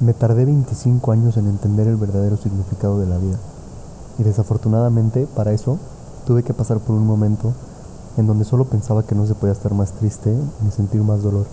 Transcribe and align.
Me 0.00 0.14
tardé 0.14 0.44
25 0.44 1.10
años 1.10 1.36
en 1.38 1.48
entender 1.48 1.88
el 1.88 1.96
verdadero 1.96 2.36
significado 2.36 3.00
de 3.00 3.06
la 3.06 3.18
vida. 3.18 3.36
Y 4.18 4.22
desafortunadamente, 4.22 5.26
para 5.34 5.52
eso, 5.52 5.76
tuve 6.24 6.44
que 6.44 6.54
pasar 6.54 6.78
por 6.78 6.94
un 6.94 7.04
momento 7.04 7.52
en 8.16 8.28
donde 8.28 8.44
solo 8.44 8.66
pensaba 8.66 9.02
que 9.02 9.16
no 9.16 9.26
se 9.26 9.34
podía 9.34 9.54
estar 9.54 9.74
más 9.74 9.90
triste 9.90 10.32
ni 10.62 10.70
sentir 10.70 11.02
más 11.02 11.24
dolor. 11.24 11.46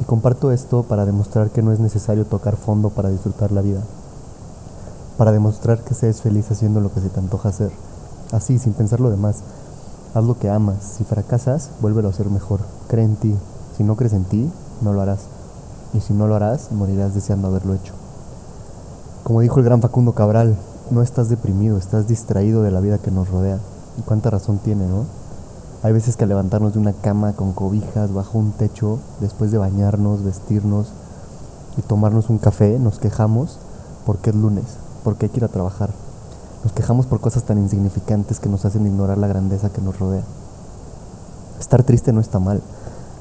Y 0.00 0.04
comparto 0.04 0.52
esto 0.52 0.84
para 0.84 1.04
demostrar 1.04 1.50
que 1.50 1.60
no 1.60 1.70
es 1.70 1.80
necesario 1.80 2.24
tocar 2.24 2.56
fondo 2.56 2.88
para 2.88 3.10
disfrutar 3.10 3.52
la 3.52 3.60
vida. 3.60 3.82
Para 5.18 5.30
demostrar 5.30 5.80
que 5.84 5.92
seas 5.92 6.22
feliz 6.22 6.50
haciendo 6.50 6.80
lo 6.80 6.94
que 6.94 7.02
se 7.02 7.10
te 7.10 7.20
antoja 7.20 7.50
hacer. 7.50 7.72
Así, 8.32 8.58
sin 8.58 8.72
pensar 8.72 9.00
lo 9.00 9.10
demás. 9.10 9.40
Haz 10.14 10.24
lo 10.24 10.38
que 10.38 10.48
amas. 10.48 10.82
Si 10.96 11.04
fracasas, 11.04 11.72
vuélvelo 11.82 12.08
a 12.08 12.12
hacer 12.12 12.30
mejor. 12.30 12.60
Cree 12.88 13.04
en 13.04 13.16
ti. 13.16 13.34
Si 13.76 13.84
no 13.84 13.96
crees 13.96 14.14
en 14.14 14.24
ti, 14.24 14.50
no 14.80 14.94
lo 14.94 15.02
harás 15.02 15.43
y 15.94 16.00
si 16.00 16.12
no 16.12 16.26
lo 16.26 16.34
harás, 16.34 16.72
morirás 16.72 17.14
deseando 17.14 17.48
haberlo 17.48 17.74
hecho. 17.74 17.94
Como 19.22 19.40
dijo 19.40 19.58
el 19.60 19.64
gran 19.64 19.80
Facundo 19.80 20.12
Cabral, 20.12 20.56
no 20.90 21.00
estás 21.00 21.28
deprimido, 21.28 21.78
estás 21.78 22.08
distraído 22.08 22.62
de 22.62 22.70
la 22.70 22.80
vida 22.80 22.98
que 22.98 23.10
nos 23.10 23.30
rodea. 23.30 23.58
Y 23.96 24.02
cuánta 24.02 24.28
razón 24.28 24.58
tiene, 24.58 24.86
¿no? 24.86 25.04
Hay 25.82 25.92
veces 25.92 26.16
que 26.16 26.24
al 26.24 26.30
levantarnos 26.30 26.74
de 26.74 26.78
una 26.78 26.92
cama 26.92 27.32
con 27.34 27.52
cobijas 27.52 28.12
bajo 28.12 28.38
un 28.38 28.52
techo, 28.52 28.98
después 29.20 29.52
de 29.52 29.58
bañarnos, 29.58 30.24
vestirnos 30.24 30.88
y 31.76 31.82
tomarnos 31.82 32.28
un 32.28 32.38
café, 32.38 32.78
nos 32.78 32.98
quejamos 32.98 33.58
porque 34.04 34.30
es 34.30 34.36
lunes, 34.36 34.64
porque 35.04 35.26
hay 35.26 35.30
que 35.30 35.38
ir 35.38 35.44
a 35.44 35.48
trabajar. 35.48 35.90
Nos 36.64 36.72
quejamos 36.72 37.06
por 37.06 37.20
cosas 37.20 37.44
tan 37.44 37.58
insignificantes 37.58 38.40
que 38.40 38.48
nos 38.48 38.64
hacen 38.64 38.86
ignorar 38.86 39.18
la 39.18 39.26
grandeza 39.26 39.70
que 39.70 39.82
nos 39.82 39.98
rodea. 39.98 40.24
Estar 41.60 41.82
triste 41.82 42.12
no 42.12 42.20
está 42.20 42.38
mal, 42.38 42.62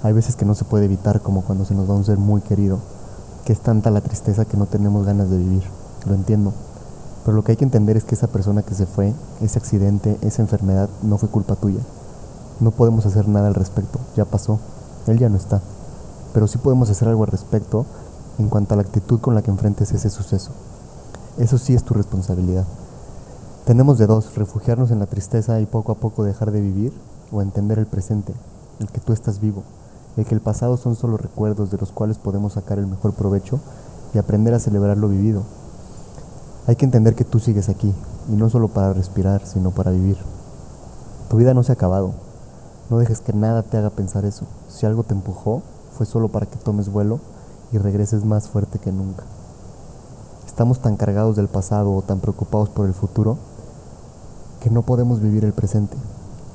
hay 0.04 0.12
veces 0.12 0.36
que 0.36 0.44
no 0.44 0.54
se 0.54 0.66
puede 0.66 0.86
evitar, 0.86 1.22
como 1.22 1.44
cuando 1.44 1.64
se 1.64 1.74
nos 1.74 1.90
va 1.90 1.96
un 1.96 2.04
ser 2.04 2.18
muy 2.18 2.42
querido, 2.42 2.80
que 3.46 3.54
es 3.54 3.62
tanta 3.62 3.90
la 3.90 4.02
tristeza 4.02 4.44
que 4.44 4.58
no 4.58 4.66
tenemos 4.66 5.06
ganas 5.06 5.30
de 5.30 5.38
vivir. 5.38 5.64
Lo 6.06 6.14
entiendo. 6.14 6.52
Pero 7.24 7.38
lo 7.38 7.44
que 7.44 7.54
hay 7.54 7.58
que 7.58 7.64
entender 7.64 7.96
es 7.96 8.04
que 8.04 8.16
esa 8.16 8.28
persona 8.28 8.64
que 8.64 8.74
se 8.74 8.86
fue, 8.86 9.14
ese 9.42 9.58
accidente, 9.58 10.18
esa 10.22 10.42
enfermedad, 10.42 10.90
no 11.04 11.18
fue 11.18 11.30
culpa 11.30 11.56
tuya. 11.56 11.80
No 12.60 12.72
podemos 12.72 13.06
hacer 13.06 13.30
nada 13.30 13.48
al 13.48 13.56
respecto, 13.56 13.98
ya 14.18 14.26
pasó, 14.26 14.60
él 15.08 15.20
ya 15.20 15.30
no 15.30 15.38
está. 15.38 15.62
Pero 16.34 16.48
sí 16.48 16.58
podemos 16.58 16.90
hacer 16.90 17.08
algo 17.08 17.24
al 17.24 17.32
respecto 17.32 17.86
en 18.40 18.50
cuanto 18.50 18.74
a 18.74 18.78
la 18.78 18.84
actitud 18.84 19.22
con 19.22 19.36
la 19.36 19.42
que 19.42 19.52
enfrentes 19.52 19.94
ese 19.94 20.10
suceso. 20.10 20.52
Eso 21.38 21.58
sí 21.58 21.74
es 21.74 21.84
tu 21.84 21.94
responsabilidad. 21.94 22.66
Tenemos 23.66 23.98
de 23.98 24.08
dos, 24.08 24.36
refugiarnos 24.36 24.92
en 24.92 25.00
la 25.00 25.06
tristeza 25.06 25.62
y 25.62 25.66
poco 25.66 25.94
a 25.94 25.96
poco 25.96 26.26
dejar 26.26 26.52
de 26.52 26.60
vivir, 26.60 26.94
o 27.32 27.42
entender 27.42 27.80
el 27.80 27.88
presente, 27.88 28.34
el 28.80 28.88
que 28.90 29.00
tú 29.00 29.14
estás 29.14 29.40
vivo, 29.40 29.64
el 30.18 30.26
que 30.26 30.36
el 30.36 30.42
pasado 30.42 30.78
son 30.78 30.96
solo 30.96 31.18
recuerdos 31.18 31.72
de 31.72 31.78
los 31.78 31.92
cuales 31.92 32.18
podemos 32.18 32.54
sacar 32.54 32.80
el 32.80 32.88
mejor 32.88 33.14
provecho 33.14 33.60
y 34.14 34.18
aprender 34.18 34.54
a 34.54 34.60
celebrar 34.60 34.98
lo 34.98 35.10
vivido. 35.10 35.44
Hay 36.68 36.76
que 36.76 36.86
entender 36.86 37.16
que 37.16 37.26
tú 37.26 37.40
sigues 37.40 37.70
aquí, 37.70 37.94
y 38.30 38.36
no 38.36 38.50
solo 38.50 38.68
para 38.70 38.94
respirar, 38.94 39.46
sino 39.46 39.72
para 39.72 39.92
vivir. 39.92 40.18
Tu 41.30 41.38
vida 41.38 41.54
no 41.54 41.64
se 41.64 41.72
ha 41.72 41.76
acabado. 41.76 42.14
No 42.90 42.98
dejes 43.00 43.22
que 43.22 43.34
nada 43.34 43.64
te 43.64 43.78
haga 43.78 43.90
pensar 43.90 44.26
eso. 44.26 44.46
Si 44.70 44.86
algo 44.86 45.04
te 45.04 45.14
empujó, 45.14 45.62
fue 45.98 46.06
solo 46.06 46.30
para 46.30 46.46
que 46.46 46.58
tomes 46.58 46.90
vuelo 46.90 47.20
y 47.72 47.78
regreses 47.78 48.24
más 48.24 48.48
fuerte 48.48 48.80
que 48.80 48.92
nunca. 48.92 49.24
Estamos 50.46 50.80
tan 50.80 50.96
cargados 50.96 51.36
del 51.36 51.48
pasado 51.48 51.94
o 51.94 52.02
tan 52.02 52.20
preocupados 52.20 52.70
por 52.70 52.86
el 52.86 52.94
futuro 52.94 53.38
que 54.62 54.70
no 54.70 54.84
podemos 54.84 55.20
vivir 55.20 55.44
el 55.44 55.54
presente. 55.54 55.98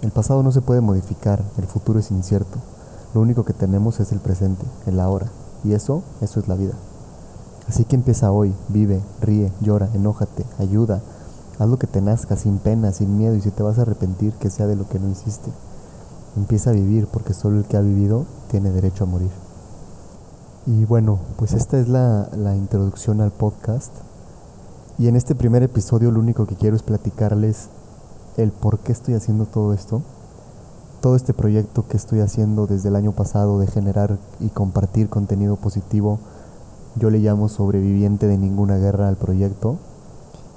El 0.02 0.12
pasado 0.12 0.42
no 0.42 0.52
se 0.52 0.60
puede 0.60 0.80
modificar, 0.80 1.42
el 1.58 1.66
futuro 1.66 1.98
es 1.98 2.10
incierto. 2.10 2.58
Lo 3.18 3.22
único 3.22 3.44
que 3.44 3.52
tenemos 3.52 3.98
es 3.98 4.12
el 4.12 4.20
presente, 4.20 4.64
el 4.86 5.00
ahora. 5.00 5.26
Y 5.64 5.72
eso, 5.72 6.04
eso 6.20 6.38
es 6.38 6.46
la 6.46 6.54
vida. 6.54 6.74
Así 7.66 7.84
que 7.84 7.96
empieza 7.96 8.30
hoy, 8.30 8.54
vive, 8.68 9.02
ríe, 9.20 9.50
llora, 9.60 9.88
enójate, 9.92 10.44
ayuda. 10.60 11.02
Haz 11.58 11.68
lo 11.68 11.80
que 11.80 11.88
te 11.88 12.00
nazca, 12.00 12.36
sin 12.36 12.58
pena, 12.58 12.92
sin 12.92 13.18
miedo, 13.18 13.34
y 13.34 13.40
si 13.40 13.50
te 13.50 13.64
vas 13.64 13.80
a 13.80 13.82
arrepentir, 13.82 14.34
que 14.34 14.50
sea 14.50 14.68
de 14.68 14.76
lo 14.76 14.88
que 14.88 15.00
no 15.00 15.10
hiciste. 15.10 15.50
Empieza 16.36 16.70
a 16.70 16.74
vivir, 16.74 17.08
porque 17.08 17.34
solo 17.34 17.58
el 17.58 17.64
que 17.64 17.76
ha 17.76 17.80
vivido 17.80 18.24
tiene 18.52 18.70
derecho 18.70 19.02
a 19.02 19.08
morir. 19.08 19.32
Y 20.66 20.84
bueno, 20.84 21.18
pues 21.38 21.54
esta 21.54 21.76
es 21.76 21.88
la, 21.88 22.28
la 22.36 22.54
introducción 22.54 23.20
al 23.20 23.32
podcast. 23.32 23.94
Y 24.96 25.08
en 25.08 25.16
este 25.16 25.34
primer 25.34 25.64
episodio 25.64 26.12
lo 26.12 26.20
único 26.20 26.46
que 26.46 26.54
quiero 26.54 26.76
es 26.76 26.84
platicarles 26.84 27.66
el 28.36 28.52
por 28.52 28.78
qué 28.78 28.92
estoy 28.92 29.14
haciendo 29.14 29.44
todo 29.44 29.74
esto 29.74 30.02
todo 31.00 31.16
este 31.16 31.34
proyecto 31.34 31.86
que 31.86 31.96
estoy 31.96 32.20
haciendo 32.20 32.66
desde 32.66 32.88
el 32.88 32.96
año 32.96 33.12
pasado 33.12 33.58
de 33.58 33.66
generar 33.66 34.18
y 34.40 34.48
compartir 34.48 35.08
contenido 35.08 35.56
positivo, 35.56 36.18
yo 36.96 37.10
le 37.10 37.18
llamo 37.18 37.48
sobreviviente 37.48 38.26
de 38.26 38.38
ninguna 38.38 38.76
guerra 38.78 39.08
al 39.08 39.16
proyecto. 39.16 39.76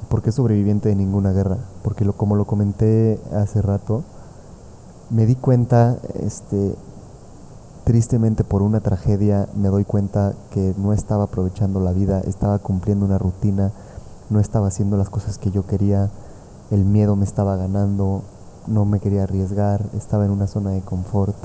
¿Por 0.09 0.22
qué 0.22 0.31
sobreviviente 0.31 0.90
de 0.90 0.96
ninguna 0.96 1.31
guerra? 1.31 1.57
Porque 1.84 2.06
lo, 2.06 2.13
como 2.13 2.35
lo 2.35 2.46
comenté 2.46 3.19
hace 3.34 3.62
rato, 3.62 4.03
me 5.09 5.25
di 5.25 5.35
cuenta, 5.35 5.97
este, 6.19 6.75
tristemente 7.84 8.44
por 8.44 8.62
una 8.62 8.80
tragedia, 8.80 9.47
me 9.56 9.69
doy 9.69 9.85
cuenta 9.85 10.34
que 10.51 10.74
no 10.78 10.94
estaba 10.94 11.25
aprovechando 11.25 11.80
la 11.80 11.91
vida, 11.91 12.22
estaba 12.22 12.57
cumpliendo 12.59 13.06
una 13.06 13.18
rutina, 13.18 13.72
no 14.30 14.40
estaba 14.40 14.68
haciendo 14.68 14.97
las 14.97 15.09
cosas 15.09 15.38
que 15.38 15.51
yo 15.51 15.66
quería, 15.66 16.09
el 16.72 16.85
miedo 16.85 17.16
me 17.16 17.25
estaba 17.25 17.56
ganando, 17.57 18.24
no 18.68 18.86
me 18.86 19.00
quería 19.00 19.24
arriesgar, 19.24 19.84
estaba 19.96 20.26
en 20.26 20.32
una 20.32 20.48
zona 20.48 20.72
de 20.72 20.82
confort. 20.82 21.36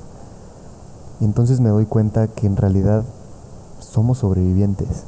Y 1.20 1.24
entonces 1.24 1.60
me 1.60 1.70
doy 1.70 1.86
cuenta 1.86 2.28
que 2.28 2.46
en 2.46 2.56
realidad 2.56 3.04
somos 3.80 4.18
sobrevivientes. 4.18 5.04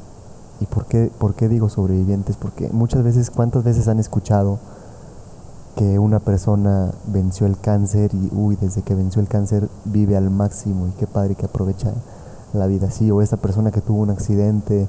¿Y 0.60 0.66
por 0.66 0.86
qué, 0.86 1.10
por 1.18 1.34
qué 1.34 1.48
digo 1.48 1.68
sobrevivientes? 1.68 2.36
Porque 2.36 2.70
muchas 2.72 3.04
veces, 3.04 3.30
¿cuántas 3.30 3.64
veces 3.64 3.88
han 3.88 3.98
escuchado 3.98 4.58
que 5.76 5.98
una 5.98 6.18
persona 6.18 6.90
venció 7.06 7.46
el 7.46 7.58
cáncer 7.58 8.10
y, 8.12 8.30
uy, 8.34 8.56
desde 8.56 8.82
que 8.82 8.94
venció 8.94 9.20
el 9.20 9.28
cáncer 9.28 9.68
vive 9.84 10.16
al 10.16 10.30
máximo 10.30 10.88
y 10.88 10.90
qué 10.92 11.06
padre 11.06 11.36
que 11.36 11.46
aprovecha 11.46 11.92
la 12.52 12.66
vida 12.66 12.88
así? 12.88 13.10
O 13.10 13.22
esa 13.22 13.36
persona 13.36 13.70
que 13.70 13.80
tuvo 13.80 14.02
un 14.02 14.10
accidente 14.10 14.88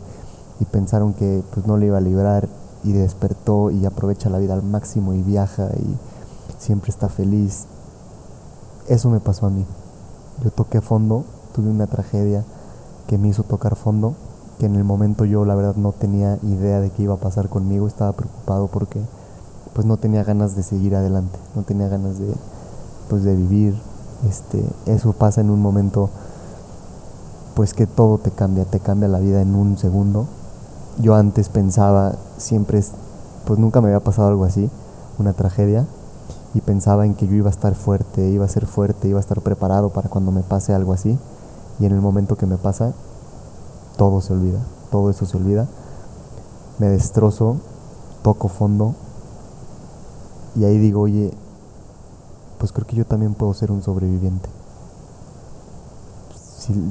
y 0.59 0.65
pensaron 0.65 1.13
que 1.13 1.43
pues 1.53 1.67
no 1.67 1.77
le 1.77 1.87
iba 1.87 1.97
a 1.97 2.01
librar 2.01 2.47
y 2.83 2.93
despertó 2.93 3.71
y 3.71 3.85
aprovecha 3.85 4.29
la 4.29 4.39
vida 4.39 4.53
al 4.53 4.63
máximo 4.63 5.13
y 5.13 5.21
viaja 5.21 5.69
y 5.77 5.97
siempre 6.59 6.91
está 6.91 7.09
feliz. 7.09 7.65
Eso 8.87 9.09
me 9.09 9.19
pasó 9.19 9.47
a 9.47 9.49
mí. 9.49 9.65
Yo 10.43 10.51
toqué 10.51 10.81
fondo, 10.81 11.23
tuve 11.55 11.69
una 11.69 11.87
tragedia 11.87 12.43
que 13.07 13.17
me 13.17 13.29
hizo 13.29 13.43
tocar 13.43 13.75
fondo, 13.75 14.13
que 14.59 14.67
en 14.67 14.75
el 14.75 14.83
momento 14.83 15.25
yo 15.25 15.45
la 15.45 15.55
verdad 15.55 15.75
no 15.75 15.93
tenía 15.93 16.37
idea 16.43 16.79
de 16.79 16.91
qué 16.91 17.03
iba 17.03 17.15
a 17.15 17.17
pasar 17.17 17.49
conmigo, 17.49 17.87
estaba 17.87 18.13
preocupado 18.13 18.67
porque 18.67 18.99
pues 19.73 19.87
no 19.87 19.97
tenía 19.97 20.23
ganas 20.23 20.55
de 20.55 20.63
seguir 20.63 20.95
adelante, 20.95 21.39
no 21.55 21.63
tenía 21.63 21.87
ganas 21.87 22.19
de 22.19 22.33
pues 23.09 23.23
de 23.23 23.35
vivir. 23.35 23.75
Este, 24.27 24.63
eso 24.85 25.13
pasa 25.13 25.41
en 25.41 25.49
un 25.49 25.61
momento 25.61 26.09
pues 27.55 27.73
que 27.73 27.87
todo 27.87 28.17
te 28.17 28.31
cambia, 28.31 28.65
te 28.65 28.79
cambia 28.79 29.07
la 29.07 29.19
vida 29.19 29.41
en 29.41 29.55
un 29.55 29.77
segundo. 29.77 30.27
Yo 31.01 31.15
antes 31.15 31.49
pensaba, 31.49 32.13
siempre 32.37 32.83
pues 33.45 33.59
nunca 33.59 33.81
me 33.81 33.87
había 33.87 34.01
pasado 34.01 34.27
algo 34.27 34.43
así, 34.43 34.69
una 35.17 35.33
tragedia, 35.33 35.85
y 36.53 36.61
pensaba 36.61 37.05
en 37.05 37.13
que 37.13 37.27
yo 37.27 37.35
iba 37.35 37.47
a 37.47 37.51
estar 37.51 37.75
fuerte, 37.75 38.29
iba 38.29 38.45
a 38.45 38.49
ser 38.49 38.65
fuerte, 38.65 39.07
iba 39.07 39.19
a 39.19 39.21
estar 39.21 39.41
preparado 39.41 39.89
para 39.89 40.09
cuando 40.09 40.31
me 40.31 40.41
pase 40.41 40.73
algo 40.73 40.93
así. 40.93 41.17
Y 41.79 41.85
en 41.85 41.91
el 41.91 42.01
momento 42.01 42.35
que 42.35 42.45
me 42.45 42.57
pasa, 42.57 42.93
todo 43.97 44.21
se 44.21 44.33
olvida, 44.33 44.59
todo 44.91 45.09
eso 45.09 45.25
se 45.25 45.37
olvida. 45.37 45.67
Me 46.79 46.87
destrozo, 46.87 47.57
toco 48.23 48.47
fondo 48.47 48.95
y 50.55 50.65
ahí 50.65 50.77
digo, 50.77 51.01
oye, 51.01 51.31
pues 52.57 52.71
creo 52.71 52.87
que 52.87 52.95
yo 52.95 53.05
también 53.05 53.33
puedo 53.33 53.53
ser 53.53 53.71
un 53.71 53.83
sobreviviente. 53.83 54.49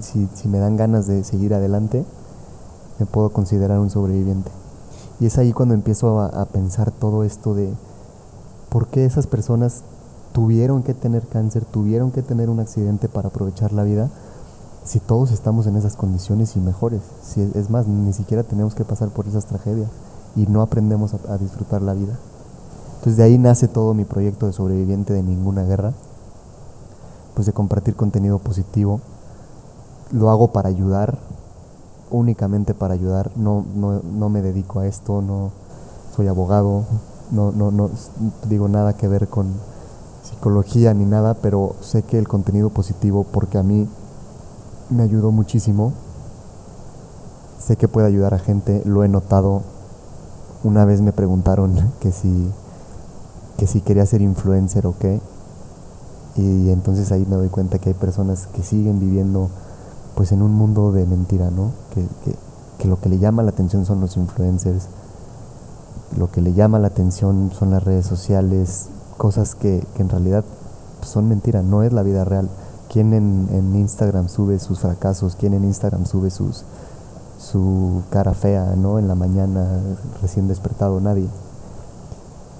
Si, 0.01 0.29
si 0.35 0.49
me 0.49 0.59
dan 0.59 0.77
ganas 0.77 1.07
de 1.07 1.23
seguir 1.25 1.55
adelante, 1.55 2.05
me 2.99 3.07
puedo 3.07 3.31
considerar 3.31 3.79
un 3.79 3.91
sobreviviente. 3.91 4.51
Y 5.21 5.27
es 5.27 5.39
ahí 5.39 5.53
cuando 5.53 5.75
empiezo 5.75 6.21
a, 6.21 6.27
a 6.27 6.45
pensar 6.47 6.91
todo 6.91 7.25
esto 7.25 7.55
de 7.55 7.73
¿Por 8.69 8.89
qué 8.89 9.05
esas 9.05 9.27
personas 9.27 9.83
tuvieron 10.33 10.83
que 10.83 10.95
tener 10.95 11.27
cáncer, 11.27 11.65
tuvieron 11.65 12.11
que 12.11 12.23
tener 12.23 12.51
un 12.51 12.61
accidente 12.61 13.09
para 13.09 13.29
aprovechar 13.29 13.73
la 13.73 13.83
vida? 13.83 14.11
Si 14.85 15.01
todos 15.01 15.33
estamos 15.33 15.67
en 15.67 15.77
esas 15.77 15.97
condiciones 15.97 16.57
y 16.57 16.61
mejores. 16.61 17.01
Si 17.23 17.41
es 17.55 17.71
más, 17.71 17.87
ni 17.87 18.13
siquiera 18.13 18.43
tenemos 18.43 18.75
que 18.75 18.85
pasar 18.85 19.09
por 19.09 19.27
esas 19.27 19.47
tragedias 19.47 19.89
y 20.37 20.47
no 20.47 20.63
aprendemos 20.63 21.15
a, 21.15 21.39
disfrutar 21.39 21.83
la 21.83 21.95
vida. 21.95 22.19
Entonces 22.97 23.17
de 23.17 23.23
ahí 23.23 23.39
nace 23.39 23.69
todo 23.69 23.95
mi 23.95 24.05
proyecto 24.05 24.47
de 24.47 24.53
sobreviviente 24.53 25.13
de 25.13 25.23
ninguna 25.23 25.65
guerra, 25.65 25.93
pues 27.35 27.47
de 27.47 27.53
compartir 27.53 27.97
contenido 27.97 28.39
positivo. 28.39 29.01
Lo 30.13 30.31
hago 30.31 30.53
para 30.53 30.69
ayudar, 30.69 31.19
únicamente 32.11 32.75
para 32.75 32.95
ayudar. 32.95 33.31
No, 33.37 33.65
no, 33.75 34.01
no 34.03 34.29
me 34.29 34.43
dedico 34.43 34.81
a 34.81 34.87
esto, 34.87 35.23
no 35.23 35.51
soy 36.15 36.27
abogado, 36.27 36.85
no, 37.31 37.53
no, 37.53 37.71
no 37.71 37.91
digo 38.49 38.69
nada 38.69 38.95
que 38.95 39.09
ver 39.09 39.29
con 39.29 39.47
psicología 40.23 40.95
ni 40.95 41.05
nada, 41.05 41.35
pero 41.35 41.77
sé 41.81 42.03
que 42.03 42.19
el 42.19 42.29
contenido 42.29 42.71
positivo, 42.71 43.25
porque 43.31 43.59
a 43.59 43.63
mí 43.63 43.89
me 44.91 45.03
ayudó 45.03 45.31
muchísimo, 45.31 45.93
sé 47.59 47.77
que 47.77 47.89
puede 47.89 48.07
ayudar 48.07 48.35
a 48.35 48.39
gente, 48.39 48.83
lo 48.85 49.05
he 49.05 49.09
notado. 49.09 49.63
Una 50.65 50.85
vez 50.85 51.01
me 51.01 51.13
preguntaron 51.13 51.75
que 52.01 52.13
si, 52.13 52.51
que 53.57 53.67
si 53.67 53.81
quería 53.81 54.07
ser 54.07 54.23
influencer 54.23 54.87
o 54.87 54.95
qué. 54.99 55.21
Y 56.37 56.71
entonces 56.71 57.11
ahí 57.11 57.27
me 57.29 57.37
doy 57.37 57.49
cuenta 57.49 57.79
que 57.79 57.91
hay 57.91 57.95
personas 57.95 58.47
que 58.47 58.63
siguen 58.63 59.01
viviendo 59.01 59.51
pues 60.15 60.31
en 60.33 60.43
un 60.43 60.53
mundo 60.53 60.93
de 60.93 61.05
mentira, 61.05 61.51
¿no? 61.51 61.73
Que, 61.95 62.05
que 62.79 62.89
lo 62.89 63.01
que 63.01 63.09
le 63.09 63.19
llama 63.19 63.43
la 63.43 63.51
atención 63.51 63.85
son 63.85 64.01
los 64.01 64.17
influencers, 64.17 64.87
lo 66.17 66.31
que 66.31 66.41
le 66.41 66.55
llama 66.55 66.79
la 66.79 66.89
atención 66.89 67.51
son 67.57 67.71
las 67.71 67.83
redes 67.83 68.07
sociales, 68.07 68.89
cosas 69.17 69.55
que, 69.55 69.85
en 69.99 70.09
realidad 70.09 70.45
son 71.03 71.29
mentiras, 71.29 71.65
no 71.65 71.83
es 71.83 71.93
la 71.93 72.03
vida 72.03 72.25
real. 72.25 72.49
¿Quién 72.91 73.13
en, 73.13 73.77
Instagram 73.77 74.29
sube 74.29 74.59
sus 74.59 74.81
fracasos? 74.81 75.37
¿Quién 75.37 75.55
en 75.55 75.65
Instagram 75.65 76.07
sube 76.07 76.31
sus, 76.31 76.65
su 77.39 78.03
cara 78.11 78.33
fea, 78.33 78.75
¿no? 78.77 78.99
En 78.99 79.09
la 79.09 79.15
mañana 79.15 79.81
recién 80.23 80.49
despertado, 80.49 81.01
nadie. 81.01 81.29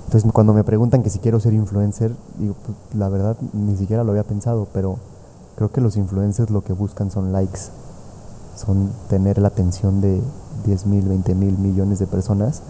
Entonces 0.07 0.31
cuando 0.33 0.53
me 0.53 0.65
preguntan 0.65 1.03
que 1.03 1.11
si 1.11 1.19
quiero 1.19 1.41
ser 1.41 1.55
influencer, 1.55 2.15
digo, 2.39 2.55
pues, 2.65 2.77
la 2.95 3.09
verdad 3.09 3.37
ni 3.53 3.77
siquiera 3.77 4.05
lo 4.05 4.11
había 4.13 4.25
pensado, 4.25 4.67
pero 4.73 4.97
creo 5.57 5.71
que 5.71 5.81
los 5.81 5.97
influencers 5.97 6.51
lo 6.51 6.63
que 6.63 6.73
buscan 6.73 7.11
son 7.11 7.33
likes, 7.33 7.61
son 8.57 8.91
tener 9.09 9.39
la 9.39 9.49
atención 9.49 10.01
de 10.01 10.23
10 10.65 10.87
mil, 10.87 11.09
20 11.09 11.35
mil 11.35 11.59
millones 11.59 11.99
de 11.99 12.07
personas. 12.07 12.63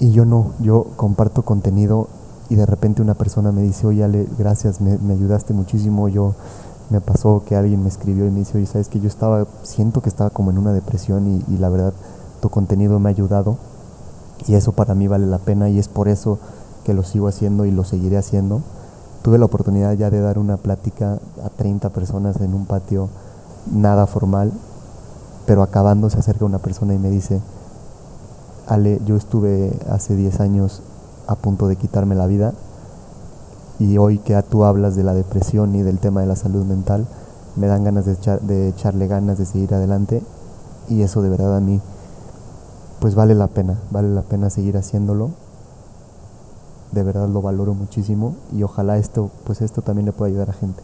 Y 0.00 0.12
yo 0.12 0.24
no, 0.24 0.52
yo 0.60 0.86
comparto 0.96 1.42
contenido 1.42 2.08
y 2.48 2.56
de 2.56 2.66
repente 2.66 3.02
una 3.02 3.14
persona 3.14 3.52
me 3.52 3.62
dice, 3.62 3.86
oye 3.86 4.02
Ale, 4.02 4.26
gracias, 4.38 4.80
me, 4.80 5.12
ayudaste 5.12 5.54
muchísimo, 5.54 6.08
yo 6.08 6.34
me 6.88 7.00
pasó 7.00 7.42
que 7.46 7.54
alguien 7.54 7.82
me 7.82 7.88
escribió 7.88 8.26
y 8.26 8.30
me 8.30 8.40
dice, 8.40 8.58
oye, 8.58 8.66
sabes 8.66 8.88
que 8.88 8.98
yo 8.98 9.06
estaba, 9.06 9.46
siento 9.62 10.00
que 10.00 10.08
estaba 10.08 10.30
como 10.30 10.50
en 10.50 10.58
una 10.58 10.72
depresión 10.72 11.28
y, 11.28 11.54
y 11.54 11.58
la 11.58 11.68
verdad 11.68 11.92
tu 12.40 12.48
contenido 12.48 12.98
me 12.98 13.10
ha 13.10 13.12
ayudado 13.12 13.56
y 14.46 14.54
eso 14.54 14.72
para 14.72 14.94
mí 14.94 15.06
vale 15.06 15.26
la 15.26 15.38
pena 15.38 15.68
y 15.68 15.78
es 15.78 15.88
por 15.88 16.08
eso 16.08 16.38
que 16.84 16.94
lo 16.94 17.04
sigo 17.04 17.28
haciendo 17.28 17.66
y 17.66 17.70
lo 17.70 17.84
seguiré 17.84 18.16
haciendo. 18.16 18.62
Tuve 19.22 19.38
la 19.38 19.44
oportunidad 19.44 19.92
ya 19.92 20.10
de 20.10 20.20
dar 20.20 20.38
una 20.38 20.56
plática 20.56 21.18
a 21.44 21.50
30 21.50 21.90
personas 21.90 22.40
en 22.40 22.54
un 22.54 22.64
patio 22.64 23.10
nada 23.70 24.06
formal, 24.06 24.50
pero 25.46 25.62
acabando 25.62 26.08
se 26.08 26.18
acerca 26.18 26.46
una 26.46 26.58
persona 26.58 26.94
y 26.94 26.98
me 26.98 27.10
dice, 27.10 27.40
Ale, 28.70 29.00
yo 29.04 29.16
estuve 29.16 29.76
hace 29.90 30.14
10 30.14 30.38
años 30.38 30.80
a 31.26 31.34
punto 31.34 31.66
de 31.66 31.74
quitarme 31.74 32.14
la 32.14 32.28
vida 32.28 32.54
y 33.80 33.98
hoy 33.98 34.18
que 34.18 34.40
tú 34.44 34.62
hablas 34.62 34.94
de 34.94 35.02
la 35.02 35.12
depresión 35.12 35.74
y 35.74 35.82
del 35.82 35.98
tema 35.98 36.20
de 36.20 36.28
la 36.28 36.36
salud 36.36 36.64
mental, 36.64 37.04
me 37.56 37.66
dan 37.66 37.82
ganas 37.82 38.06
de, 38.06 38.14
de 38.42 38.68
echarle 38.68 39.08
ganas 39.08 39.38
de 39.38 39.44
seguir 39.44 39.74
adelante 39.74 40.22
y 40.88 41.02
eso 41.02 41.20
de 41.20 41.30
verdad 41.30 41.56
a 41.56 41.60
mí 41.60 41.80
pues 43.00 43.16
vale 43.16 43.34
la 43.34 43.48
pena, 43.48 43.76
vale 43.90 44.14
la 44.14 44.22
pena 44.22 44.50
seguir 44.50 44.76
haciéndolo. 44.76 45.30
De 46.92 47.02
verdad 47.02 47.28
lo 47.28 47.42
valoro 47.42 47.74
muchísimo 47.74 48.36
y 48.52 48.62
ojalá 48.62 48.98
esto, 48.98 49.30
pues 49.46 49.62
esto 49.62 49.82
también 49.82 50.06
le 50.06 50.12
pueda 50.12 50.28
ayudar 50.28 50.50
a 50.50 50.52
gente. 50.52 50.80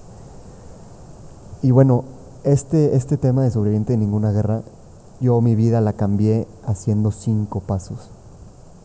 Y 1.62 1.70
bueno, 1.70 2.02
este, 2.42 2.96
este 2.96 3.16
tema 3.16 3.44
de 3.44 3.52
sobreviviente 3.52 3.92
de 3.92 3.98
ninguna 3.98 4.32
guerra, 4.32 4.62
yo 5.20 5.40
mi 5.40 5.54
vida 5.54 5.80
la 5.80 5.94
cambié 5.94 6.46
haciendo 6.66 7.10
cinco 7.10 7.60
pasos. 7.60 8.10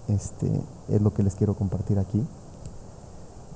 Este 0.07 0.49
es 0.89 1.01
lo 1.01 1.13
que 1.13 1.23
les 1.23 1.35
quiero 1.35 1.55
compartir 1.55 1.99
aquí. 1.99 2.25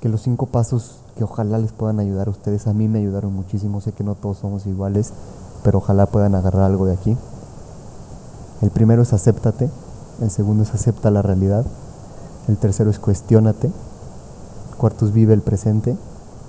Que 0.01 0.10
los 0.10 0.22
cinco 0.22 0.45
pasos 0.48 1.00
que 1.18 1.24
ojalá 1.24 1.57
les 1.57 1.72
puedan 1.72 2.00
ayudar 2.00 2.27
a 2.27 2.31
ustedes, 2.31 2.68
a 2.68 2.74
mí 2.74 2.88
me 2.88 3.00
ayudaron 3.00 3.33
muchísimo. 3.33 3.81
Sé 3.81 3.94
que 3.94 4.04
no 4.04 4.16
todos 4.16 4.38
somos 4.38 4.66
iguales, 4.66 5.13
pero 5.63 5.80
ojalá 5.80 6.06
puedan 6.06 6.36
agarrar 6.36 6.63
algo 6.63 6.86
de 6.86 6.94
aquí. 6.94 7.18
El 8.62 8.72
primero 8.72 9.01
es 9.01 9.13
acéptate, 9.13 9.69
el 10.21 10.31
segundo 10.31 10.63
es 10.63 10.74
acepta 10.74 11.12
la 11.12 11.21
realidad, 11.21 11.66
el 12.48 12.57
tercero 12.57 12.89
es 12.89 13.00
cuestiónate, 13.00 13.68
el 13.68 14.75
cuarto 14.78 15.06
es 15.06 15.13
vive 15.13 15.33
el 15.33 15.42
presente 15.42 15.98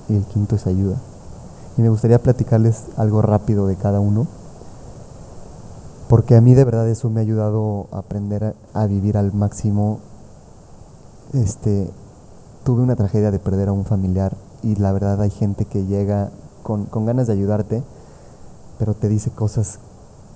y 0.09 0.15
el 0.15 0.25
quinto 0.25 0.57
es 0.57 0.67
ayuda. 0.67 0.97
Y 1.77 1.83
me 1.83 1.89
gustaría 1.89 2.23
platicarles 2.23 2.85
algo 2.97 3.23
rápido 3.23 3.67
de 3.67 3.77
cada 3.77 4.01
uno, 4.01 4.27
porque 6.09 6.37
a 6.37 6.41
mí 6.41 6.55
de 6.55 6.65
verdad 6.65 6.89
eso 6.89 7.11
me 7.11 7.21
ha 7.21 7.23
ayudado 7.23 7.87
a 7.93 7.99
aprender 7.99 8.55
a, 8.73 8.87
vivir 8.87 9.17
al 9.17 9.33
máximo. 9.33 10.01
Este, 11.33 11.91
tuve 12.65 12.83
una 12.83 12.97
tragedia 12.97 13.31
de 13.31 13.39
perder 13.39 13.69
a 13.69 13.73
un 13.73 13.85
familiar 13.85 14.37
y 14.63 14.77
la 14.77 14.93
verdad 14.93 15.21
hay 15.21 15.31
gente 15.31 15.65
que 15.65 15.87
llega 15.87 16.31
con, 16.63 16.85
con 16.85 17.07
ganas 17.07 17.27
de 17.27 17.33
ayudarte, 17.33 17.83
pero 18.79 18.95
te 18.95 19.09
dice 19.09 19.31
cosas 19.31 19.81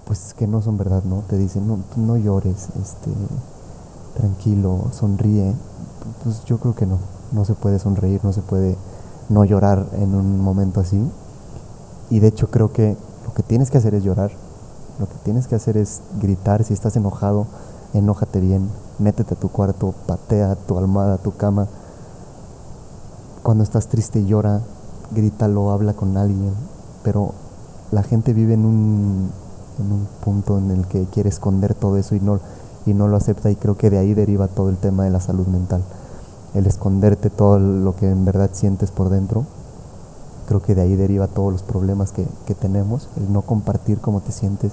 pues 0.04 0.34
que 0.34 0.48
no 0.48 0.60
son 0.60 0.76
verdad, 0.76 1.04
¿no? 1.04 1.22
Te 1.28 1.38
dicen, 1.38 1.68
no, 1.68 1.78
no 1.96 2.16
llores, 2.16 2.68
este, 2.82 3.12
tranquilo, 4.16 4.86
sonríe. 4.90 5.54
Pues 6.24 6.44
yo 6.46 6.58
creo 6.58 6.74
que 6.74 6.84
no, 6.84 6.98
no 7.30 7.44
se 7.44 7.54
puede 7.54 7.78
sonreír, 7.78 8.20
no 8.24 8.32
se 8.32 8.42
puede 8.42 8.76
no 9.28 9.44
llorar 9.44 9.86
en 9.92 10.16
un 10.16 10.40
momento 10.40 10.80
así. 10.80 11.00
Y 12.10 12.18
de 12.18 12.26
hecho 12.26 12.50
creo 12.50 12.72
que 12.72 12.96
lo 13.24 13.34
que 13.34 13.44
tienes 13.44 13.70
que 13.70 13.78
hacer 13.78 13.94
es 13.94 14.02
llorar, 14.02 14.32
lo 15.00 15.08
que 15.08 15.16
tienes 15.24 15.46
que 15.46 15.54
hacer 15.54 15.76
es 15.76 16.02
gritar, 16.20 16.62
si 16.62 16.74
estás 16.74 16.94
enojado, 16.94 17.46
enójate 17.94 18.38
bien, 18.38 18.68
métete 18.98 19.34
a 19.34 19.38
tu 19.38 19.48
cuarto, 19.48 19.94
patea 20.06 20.54
tu 20.54 20.78
almohada, 20.78 21.16
tu 21.16 21.34
cama. 21.34 21.66
Cuando 23.42 23.64
estás 23.64 23.88
triste 23.88 24.26
llora, 24.26 24.60
grítalo, 25.10 25.70
habla 25.70 25.94
con 25.94 26.16
alguien, 26.18 26.52
pero 27.02 27.32
la 27.90 28.02
gente 28.02 28.34
vive 28.34 28.54
en 28.54 28.66
un 28.66 29.30
en 29.80 29.92
un 29.92 30.06
punto 30.22 30.58
en 30.58 30.70
el 30.70 30.86
que 30.86 31.06
quiere 31.06 31.28
esconder 31.28 31.74
todo 31.74 31.96
eso 31.96 32.14
y 32.14 32.20
no, 32.20 32.38
y 32.86 32.94
no 32.94 33.08
lo 33.08 33.16
acepta 33.16 33.50
y 33.50 33.56
creo 33.56 33.76
que 33.76 33.90
de 33.90 33.98
ahí 33.98 34.14
deriva 34.14 34.48
todo 34.48 34.68
el 34.68 34.76
tema 34.76 35.04
de 35.04 35.10
la 35.10 35.20
salud 35.20 35.46
mental. 35.46 35.82
El 36.54 36.66
esconderte 36.66 37.30
todo 37.30 37.58
lo 37.58 37.96
que 37.96 38.10
en 38.10 38.24
verdad 38.24 38.50
sientes 38.52 38.90
por 38.90 39.08
dentro, 39.08 39.44
creo 40.50 40.60
que 40.60 40.74
de 40.74 40.82
ahí 40.82 40.96
deriva 40.96 41.28
todos 41.28 41.50
los 41.50 41.62
problemas 41.62 42.12
que, 42.12 42.26
que 42.44 42.54
tenemos, 42.54 43.08
el 43.16 43.32
no 43.32 43.40
compartir 43.42 44.00
cómo 44.00 44.20
te 44.20 44.32
sientes, 44.32 44.72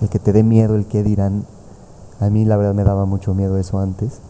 el 0.00 0.08
que 0.08 0.20
te 0.20 0.32
dé 0.32 0.44
miedo, 0.44 0.76
el 0.76 0.86
que 0.86 1.02
dirán. 1.02 1.46
A 2.20 2.30
mí 2.30 2.44
la 2.44 2.56
verdad 2.56 2.74
me 2.74 2.84
daba 2.84 3.06
mucho 3.06 3.34
miedo 3.34 3.58
eso 3.58 3.78
antes. 3.80 4.20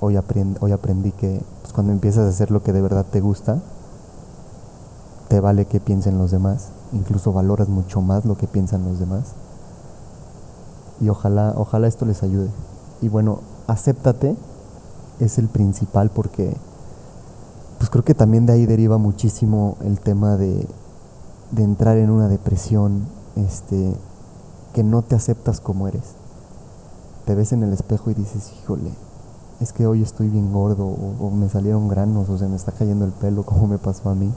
Hoy, 0.00 0.16
aprend, 0.16 0.56
hoy 0.62 0.72
aprendí 0.72 1.12
que 1.12 1.42
pues, 1.60 1.74
cuando 1.74 1.92
empiezas 1.92 2.24
a 2.24 2.28
hacer 2.28 2.50
lo 2.50 2.62
que 2.62 2.72
de 2.72 2.80
verdad 2.80 3.04
te 3.04 3.20
gusta, 3.20 3.60
te 5.28 5.40
vale 5.40 5.66
que 5.66 5.80
piensen 5.80 6.16
los 6.16 6.30
demás 6.30 6.70
incluso 6.92 7.32
valoras 7.32 7.68
mucho 7.68 8.00
más 8.00 8.24
lo 8.24 8.36
que 8.36 8.46
piensan 8.46 8.84
los 8.84 8.98
demás. 8.98 9.32
Y 11.00 11.08
ojalá, 11.08 11.54
ojalá 11.56 11.86
esto 11.86 12.06
les 12.06 12.22
ayude. 12.22 12.48
Y 13.02 13.08
bueno, 13.08 13.40
acéptate 13.66 14.36
es 15.20 15.38
el 15.38 15.48
principal 15.48 16.10
porque 16.10 16.56
pues 17.78 17.90
creo 17.90 18.04
que 18.04 18.14
también 18.14 18.46
de 18.46 18.54
ahí 18.54 18.66
deriva 18.66 18.98
muchísimo 18.98 19.76
el 19.84 20.00
tema 20.00 20.36
de, 20.36 20.66
de 21.50 21.62
entrar 21.62 21.96
en 21.98 22.10
una 22.10 22.28
depresión, 22.28 23.06
este, 23.36 23.94
que 24.72 24.82
no 24.82 25.02
te 25.02 25.14
aceptas 25.14 25.60
como 25.60 25.88
eres. 25.88 26.14
Te 27.24 27.34
ves 27.34 27.52
en 27.52 27.62
el 27.62 27.72
espejo 27.72 28.10
y 28.10 28.14
dices, 28.14 28.52
híjole, 28.52 28.90
es 29.60 29.72
que 29.72 29.86
hoy 29.86 30.02
estoy 30.02 30.28
bien 30.28 30.52
gordo, 30.52 30.84
o, 30.86 31.30
me 31.30 31.48
salieron 31.48 31.88
granos, 31.88 32.28
o 32.28 32.38
se 32.38 32.46
me 32.46 32.56
está 32.56 32.72
cayendo 32.72 33.04
el 33.04 33.12
pelo, 33.12 33.42
como 33.44 33.66
me 33.66 33.78
pasó 33.78 34.10
a 34.10 34.14
mí. 34.14 34.30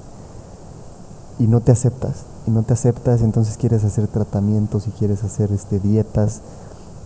Y 1.39 1.47
no 1.47 1.61
te 1.61 1.71
aceptas 1.71 2.23
y 2.47 2.51
no 2.51 2.63
te 2.63 2.73
aceptas, 2.73 3.21
entonces 3.21 3.57
quieres 3.57 3.83
hacer 3.83 4.07
tratamientos 4.07 4.87
y 4.87 4.91
quieres 4.91 5.23
hacer 5.23 5.51
este, 5.51 5.79
dietas 5.79 6.41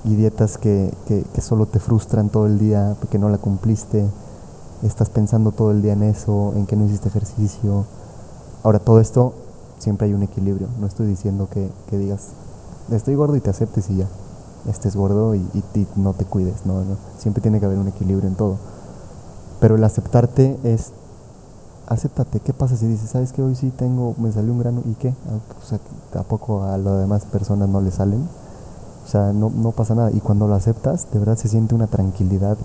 y 0.06 0.16
dietas 0.16 0.58
que, 0.58 0.94
que, 1.08 1.42
solo 1.42 1.66
te 1.66 1.80
frustran 1.80 2.30
todo 2.30 2.46
el 2.46 2.60
día 2.60 2.96
porque 3.00 3.20
no 3.20 3.30
la 3.30 3.38
cumpliste, 3.38 4.06
estás 4.84 5.10
pensando 5.10 5.52
todo 5.52 5.72
el 5.72 5.82
día 5.82 5.94
en 5.94 6.04
eso, 6.04 6.54
en 6.56 6.66
que 6.66 6.76
no 6.76 6.86
hiciste 6.86 7.10
ejercicio. 7.10 7.86
Ahora, 8.64 8.80
todo 8.80 9.00
esto 9.00 9.34
siempre 9.80 10.08
hay 10.08 10.14
un 10.14 10.24
equilibrio, 10.24 10.68
no 10.80 10.88
estoy 10.88 11.08
diciendo 11.08 11.50
que, 11.52 11.70
que 11.90 11.98
digas, 11.98 12.30
estoy 12.92 13.16
gordo 13.16 13.36
y 13.36 13.42
te 13.42 13.50
aceptes 13.50 13.90
y 13.90 13.98
ya, 13.98 14.08
estés 14.70 14.96
gordo 14.96 15.36
y, 15.36 15.40
y, 15.40 15.88
no 15.98 16.14
te 16.14 16.26
cuides, 16.26 16.66
no, 16.66 16.84
no, 16.84 16.96
siempre 17.18 17.42
tiene 17.42 17.60
que 17.60 17.66
haber 17.66 17.80
un 17.80 17.88
equilibrio 17.88 18.30
en 18.30 18.36
todo. 18.36 18.58
Pero 19.60 19.76
el 19.76 19.84
aceptarte 19.84 20.58
es 20.64 20.92
acéptate. 21.88 22.40
¿Qué 22.40 22.54
pasa 22.54 22.76
si 22.76 22.88
dices, 22.88 23.10
sabes 23.10 23.34
que 23.34 23.42
hoy 23.42 23.56
sí 23.56 23.72
tengo, 23.76 24.16
me 24.18 24.32
salió 24.32 24.52
un 24.52 24.60
grano 24.60 24.82
y 24.86 24.94
qué? 24.96 25.14
Ah, 25.30 26.20
¿A 26.20 26.24
poco 26.24 26.64
a 26.64 26.78
las 26.78 27.00
demás 27.00 27.26
personas 27.26 27.70
no 27.70 27.82
le 27.82 27.92
salen? 27.92 28.28
O 29.06 29.08
sea, 29.08 29.34
no, 29.34 29.50
no 29.50 29.72
pasa 29.72 29.96
nada. 29.96 30.12
Y 30.12 30.20
cuando 30.20 30.48
lo 30.48 30.56
aceptas, 30.56 31.08
de 31.12 31.20
verdad 31.20 31.38
se 31.38 31.50
siente 31.50 31.76
una 31.76 31.88
tranquilidad 31.88 32.58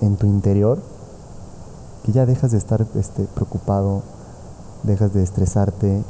en 0.00 0.16
tu 0.16 0.26
interior 0.26 0.78
que 2.06 2.12
ya 2.12 2.24
dejas 2.24 2.52
de 2.52 2.58
estar 2.58 2.86
este, 2.94 3.24
preocupado, 3.24 4.02
dejas 4.84 5.12
de 5.12 5.24
estresarte. 5.24 6.04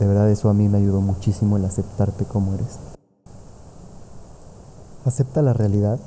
De 0.00 0.06
verdad 0.06 0.30
eso 0.30 0.48
a 0.48 0.54
mí 0.54 0.70
me 0.70 0.78
ayudó 0.78 1.02
muchísimo 1.02 1.58
el 1.58 1.66
aceptarte 1.66 2.24
como 2.24 2.54
eres. 2.54 2.78
Acepta 5.04 5.42
la 5.42 5.52
realidad. 5.52 5.98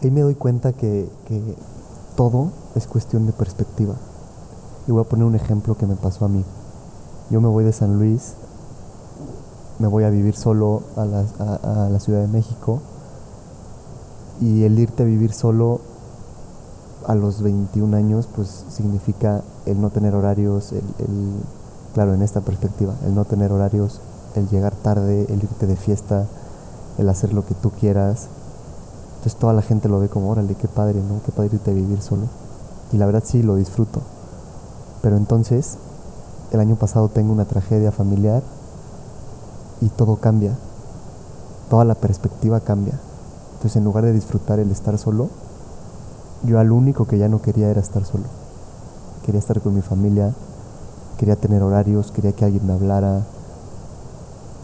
Ahí 0.00 0.12
me 0.12 0.20
doy 0.20 0.36
cuenta 0.36 0.72
que, 0.72 1.10
que 1.26 1.56
todo 2.16 2.52
es 2.76 2.86
cuestión 2.86 3.26
de 3.26 3.32
perspectiva. 3.32 3.96
Y 4.86 4.92
voy 4.92 5.02
a 5.02 5.08
poner 5.08 5.24
un 5.26 5.34
ejemplo 5.34 5.76
que 5.76 5.86
me 5.86 5.96
pasó 5.96 6.26
a 6.26 6.28
mí. 6.28 6.44
Yo 7.30 7.40
me 7.40 7.48
voy 7.48 7.64
de 7.64 7.72
San 7.72 7.98
Luis 7.98 8.34
me 9.80 9.88
voy 9.88 10.04
a 10.04 10.10
vivir 10.10 10.36
solo 10.36 10.82
a 10.96 11.06
la, 11.06 11.24
a 11.40 11.88
la 11.88 11.98
Ciudad 12.00 12.20
de 12.20 12.28
México 12.28 12.82
y 14.38 14.64
el 14.64 14.78
irte 14.78 15.04
a 15.04 15.06
vivir 15.06 15.32
solo 15.32 15.80
a 17.06 17.14
los 17.14 17.42
21 17.42 17.96
años, 17.96 18.28
pues 18.34 18.64
significa 18.70 19.42
el 19.66 19.80
no 19.80 19.90
tener 19.90 20.14
horarios, 20.14 20.72
el, 20.72 20.82
claro, 21.94 22.14
en 22.14 22.22
esta 22.22 22.40
perspectiva, 22.40 22.94
el 23.06 23.14
no 23.14 23.24
tener 23.24 23.52
horarios, 23.52 24.00
el 24.34 24.48
llegar 24.48 24.74
tarde, 24.74 25.26
el 25.28 25.42
irte 25.42 25.66
de 25.66 25.76
fiesta, 25.76 26.26
el 26.98 27.08
hacer 27.08 27.32
lo 27.32 27.44
que 27.44 27.54
tú 27.54 27.70
quieras. 27.70 28.28
Entonces 29.16 29.36
toda 29.36 29.52
la 29.52 29.62
gente 29.62 29.88
lo 29.88 30.00
ve 30.00 30.08
como, 30.08 30.30
órale, 30.30 30.54
qué 30.54 30.68
padre, 30.68 31.00
¿no? 31.00 31.20
Qué 31.24 31.32
padre 31.32 31.50
irte 31.54 31.70
a 31.70 31.74
vivir 31.74 32.00
solo. 32.00 32.26
Y 32.92 32.96
la 32.96 33.06
verdad 33.06 33.22
sí, 33.24 33.42
lo 33.42 33.56
disfruto. 33.56 34.00
Pero 35.02 35.16
entonces, 35.16 35.76
el 36.52 36.60
año 36.60 36.76
pasado 36.76 37.08
tengo 37.08 37.32
una 37.32 37.44
tragedia 37.44 37.92
familiar 37.92 38.42
y 39.80 39.88
todo 39.88 40.16
cambia. 40.16 40.56
Toda 41.68 41.84
la 41.84 41.94
perspectiva 41.94 42.60
cambia. 42.60 42.94
Entonces 43.54 43.76
en 43.76 43.84
lugar 43.84 44.04
de 44.04 44.12
disfrutar 44.12 44.58
el 44.58 44.70
estar 44.70 44.96
solo, 44.98 45.28
yo 46.42 46.58
al 46.58 46.72
único 46.72 47.06
que 47.06 47.18
ya 47.18 47.28
no 47.28 47.42
quería 47.42 47.68
era 47.68 47.80
estar 47.80 48.04
solo. 48.04 48.24
Quería 49.24 49.38
estar 49.38 49.60
con 49.60 49.74
mi 49.74 49.82
familia, 49.82 50.32
quería 51.18 51.36
tener 51.36 51.62
horarios, 51.62 52.10
quería 52.10 52.32
que 52.32 52.44
alguien 52.44 52.66
me 52.66 52.72
hablara, 52.72 53.22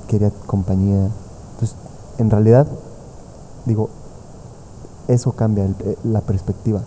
quería 0.08 0.30
compañía. 0.46 1.10
Entonces, 1.52 1.76
en 2.18 2.30
realidad, 2.30 2.66
digo, 3.66 3.90
eso 5.08 5.32
cambia 5.32 5.64
eh, 5.64 5.96
la 6.04 6.20
perspectiva. 6.20 6.82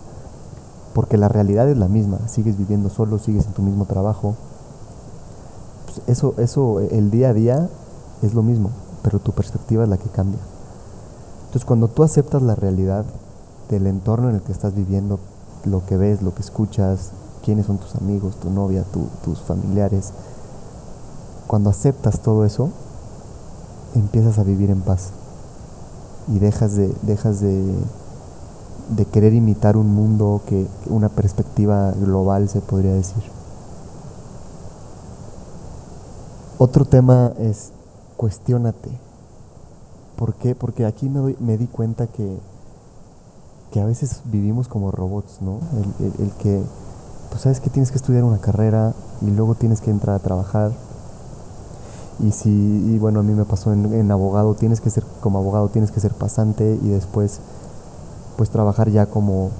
Porque 0.94 1.16
la 1.16 1.28
realidad 1.28 1.68
es 1.68 1.78
la 1.78 1.88
misma. 1.88 2.18
Sigues 2.26 2.58
viviendo 2.58 2.90
solo, 2.90 3.18
sigues 3.18 3.46
en 3.46 3.52
tu 3.52 3.62
mismo 3.62 3.84
trabajo. 3.84 4.34
Pues 5.86 6.02
eso, 6.08 6.34
eso, 6.38 6.80
el 6.80 7.10
día 7.10 7.30
a 7.30 7.34
día 7.34 7.68
es 8.22 8.34
lo 8.34 8.42
mismo, 8.42 8.70
pero 9.02 9.20
tu 9.20 9.32
perspectiva 9.32 9.84
es 9.84 9.88
la 9.88 9.98
que 9.98 10.08
cambia. 10.08 10.40
Entonces, 11.46 11.64
cuando 11.64 11.88
tú 11.88 12.02
aceptas 12.02 12.42
la 12.42 12.54
realidad 12.54 13.04
del 13.70 13.86
entorno 13.86 14.28
en 14.28 14.36
el 14.36 14.42
que 14.42 14.52
estás 14.52 14.74
viviendo, 14.74 15.18
lo 15.64 15.84
que 15.86 15.96
ves, 15.96 16.22
lo 16.22 16.34
que 16.34 16.42
escuchas, 16.42 17.10
quiénes 17.44 17.66
son 17.66 17.78
tus 17.78 17.94
amigos, 17.94 18.36
tu 18.36 18.50
novia, 18.50 18.84
tus 19.24 19.38
familiares, 19.40 20.12
cuando 21.46 21.70
aceptas 21.70 22.20
todo 22.20 22.44
eso, 22.44 22.70
empiezas 23.94 24.38
a 24.38 24.44
vivir 24.44 24.70
en 24.70 24.80
paz 24.82 25.10
y 26.28 26.38
dejas 26.38 26.76
de, 26.76 26.94
dejas 27.02 27.40
de, 27.40 27.74
de 28.96 29.04
querer 29.06 29.34
imitar 29.34 29.76
un 29.76 29.94
mundo 29.94 30.42
que 30.46 30.66
una 30.86 31.08
perspectiva 31.08 31.92
global 31.92 32.48
se 32.48 32.60
podría 32.60 32.92
decir. 32.92 33.22
Otro 36.58 36.84
tema 36.84 37.32
es 37.38 37.70
cuestiónate 38.16 38.90
¿Por 40.20 40.34
qué? 40.34 40.54
Porque 40.54 40.84
aquí 40.84 41.08
me, 41.08 41.34
me 41.40 41.56
di 41.56 41.66
cuenta 41.66 42.06
que, 42.06 42.36
que 43.70 43.80
a 43.80 43.84
veces 43.84 44.22
vivimos 44.24 44.68
como 44.68 44.90
robots, 44.90 45.40
¿no? 45.40 45.58
El, 46.00 46.30
que, 46.32 46.62
pues 47.30 47.42
sabes 47.42 47.60
que 47.60 47.70
tienes 47.70 47.90
que 47.90 47.96
estudiar 47.96 48.24
una 48.24 48.38
carrera 48.38 48.94
y 49.20 49.30
luego 49.30 49.54
tienes 49.54 49.80
que 49.80 49.90
entrar 49.90 50.16
a 50.16 50.18
trabajar. 50.18 50.72
Y 52.18 52.32
si, 52.32 52.50
y 52.50 52.98
bueno, 52.98 53.20
a 53.20 53.22
mí 53.22 53.32
me 53.32 53.44
pasó 53.44 53.72
en 53.72 54.10
abogado, 54.10 54.54
tienes 54.54 54.80
que 54.80 54.90
ser, 54.90 55.04
como 55.20 55.38
abogado 55.38 55.68
tienes 55.68 55.90
que 55.90 56.00
ser 56.00 56.12
pasante 56.12 56.78
y 56.82 56.88
después, 56.88 57.40
pues 58.36 58.50
trabajar 58.50 58.90
ya 58.90 59.06
como 59.06 59.50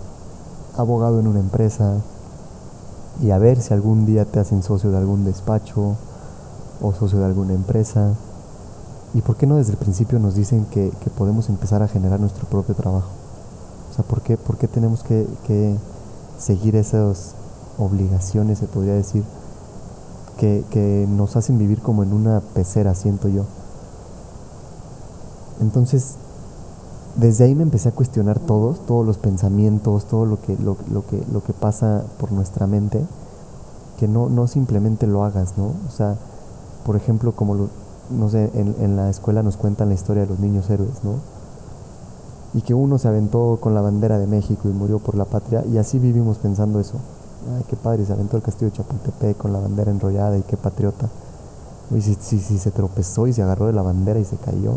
abogado 0.77 1.21
en 1.21 1.27
una 1.27 1.41
empresa 1.41 1.97
y 3.23 3.31
a 3.31 3.39
ver 3.39 3.61
si 3.61 3.75
algún 3.75 4.07
día 4.07 4.25
te 4.25 4.41
hacen 4.41 4.63
socio 4.63 4.91
de 4.91 4.99
algún 4.99 5.25
despacho 5.25 5.97
o 6.81 6.93
socio 6.93 7.19
de 7.19 7.27
alguna 7.27 7.53
empresa. 7.53 8.15
¿Y 9.13 9.23
por 9.23 9.37
qué 9.37 9.47
no 9.47 9.57
desde 9.57 9.73
el 9.73 9.79
principio 9.79 10.19
nos 10.19 10.35
dicen 10.35 10.67
que, 10.67 10.93
podemos 11.19 11.49
empezar 11.49 11.83
a 11.83 11.89
generar 11.89 12.21
nuestro 12.21 12.47
propio 12.47 12.75
trabajo? 12.75 13.20
O 13.91 13.95
sea, 13.95 14.05
¿por 14.05 14.23
qué, 14.23 14.37
por 14.37 14.57
qué 14.57 14.69
tenemos 14.69 15.03
que, 15.03 15.27
seguir 16.39 16.77
esas 16.77 17.35
obligaciones, 17.79 18.59
se 18.59 18.67
podría 18.67 18.95
decir, 18.95 19.25
que, 20.39 20.65
que 20.71 21.07
nos 21.09 21.37
hacen 21.37 21.59
vivir 21.59 21.83
como 21.83 22.03
en 22.03 22.13
una 22.13 22.41
pecera, 22.41 22.95
siento 22.95 23.29
yo? 23.29 23.45
Entonces, 25.61 26.17
desde 27.17 27.45
ahí 27.45 27.55
me 27.55 27.63
empecé 27.63 27.89
a 27.89 27.93
cuestionar 27.93 28.39
todos, 28.39 28.87
todos 28.87 29.05
los 29.05 29.19
pensamientos, 29.19 30.07
todo 30.07 30.27
lo 30.27 30.41
que, 30.41 30.57
lo, 30.57 30.77
lo, 30.93 31.07
que, 31.07 31.23
lo 31.33 31.43
que 31.43 31.53
pasa 31.53 32.05
por 32.19 32.33
nuestra 32.33 32.67
mente, 32.67 33.05
que 33.99 34.09
no, 34.09 34.29
no 34.29 34.47
simplemente 34.47 35.07
lo 35.07 35.25
hagas, 35.25 35.59
¿no? 35.59 35.73
O 35.87 35.91
sea, 35.91 36.17
por 36.87 36.97
ejemplo, 36.97 37.33
como 37.33 37.55
lo, 37.55 37.69
no 38.11 38.29
sé, 38.29 38.51
en, 38.55 38.75
en, 38.81 38.97
la 38.97 39.11
escuela 39.11 39.43
nos 39.43 39.57
cuentan 39.57 39.89
la 39.89 39.95
historia 39.95 40.23
de 40.23 40.29
los 40.29 40.39
niños 40.39 40.71
héroes, 40.71 41.05
¿no? 41.05 41.17
Y 42.53 42.63
que 42.63 42.75
uno 42.75 42.99
se 42.99 43.09
aventó 43.09 43.59
con 43.61 43.75
la 43.75 43.81
bandera 43.81 44.19
de 44.19 44.27
México 44.27 44.69
y 44.69 44.73
murió 44.73 44.99
por 44.99 45.15
la 45.15 45.25
patria, 45.25 45.65
y 45.73 45.79
así 45.79 45.99
vivimos 45.99 46.39
pensando 46.39 46.81
eso. 46.81 46.99
Ay, 47.57 47.65
qué 47.69 47.77
padre, 47.77 48.05
se 48.05 48.13
aventó 48.13 48.37
el 48.37 48.43
castillo 48.43 48.71
de 48.71 48.77
Chapultepec 48.77 49.37
con 49.37 49.53
la 49.53 49.61
bandera 49.61 49.91
enrollada 49.91 50.37
y 50.37 50.43
qué 50.43 50.57
patriota. 50.57 51.09
Y 51.95 52.01
si, 52.03 52.17
si, 52.21 52.39
si, 52.39 52.59
se 52.59 52.71
tropezó 52.71 53.27
y 53.27 53.33
se 53.33 53.43
agarró 53.43 53.67
de 53.67 53.73
la 53.73 53.83
bandera 53.83 54.21
y 54.21 54.25
se 54.25 54.37
cayó, 54.37 54.75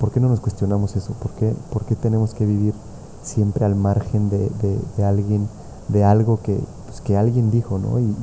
¿por 0.00 0.10
qué 0.10 0.20
no 0.20 0.28
nos 0.28 0.40
cuestionamos 0.40 0.96
eso? 0.96 1.12
¿Por 1.14 1.30
qué, 1.32 1.54
por 1.72 1.84
qué 1.84 1.94
tenemos 1.94 2.34
que 2.34 2.46
vivir 2.46 2.74
siempre 3.22 3.64
al 3.64 3.74
margen 3.74 4.28
de, 4.28 4.50
de, 4.96 5.04
alguien, 5.04 5.48
de 5.88 6.04
algo 6.04 6.40
que, 6.42 6.58
pues, 6.86 7.00
que 7.00 7.16
alguien 7.16 7.50
dijo, 7.50 7.78
¿no? 7.78 7.98
Y, 7.98 8.14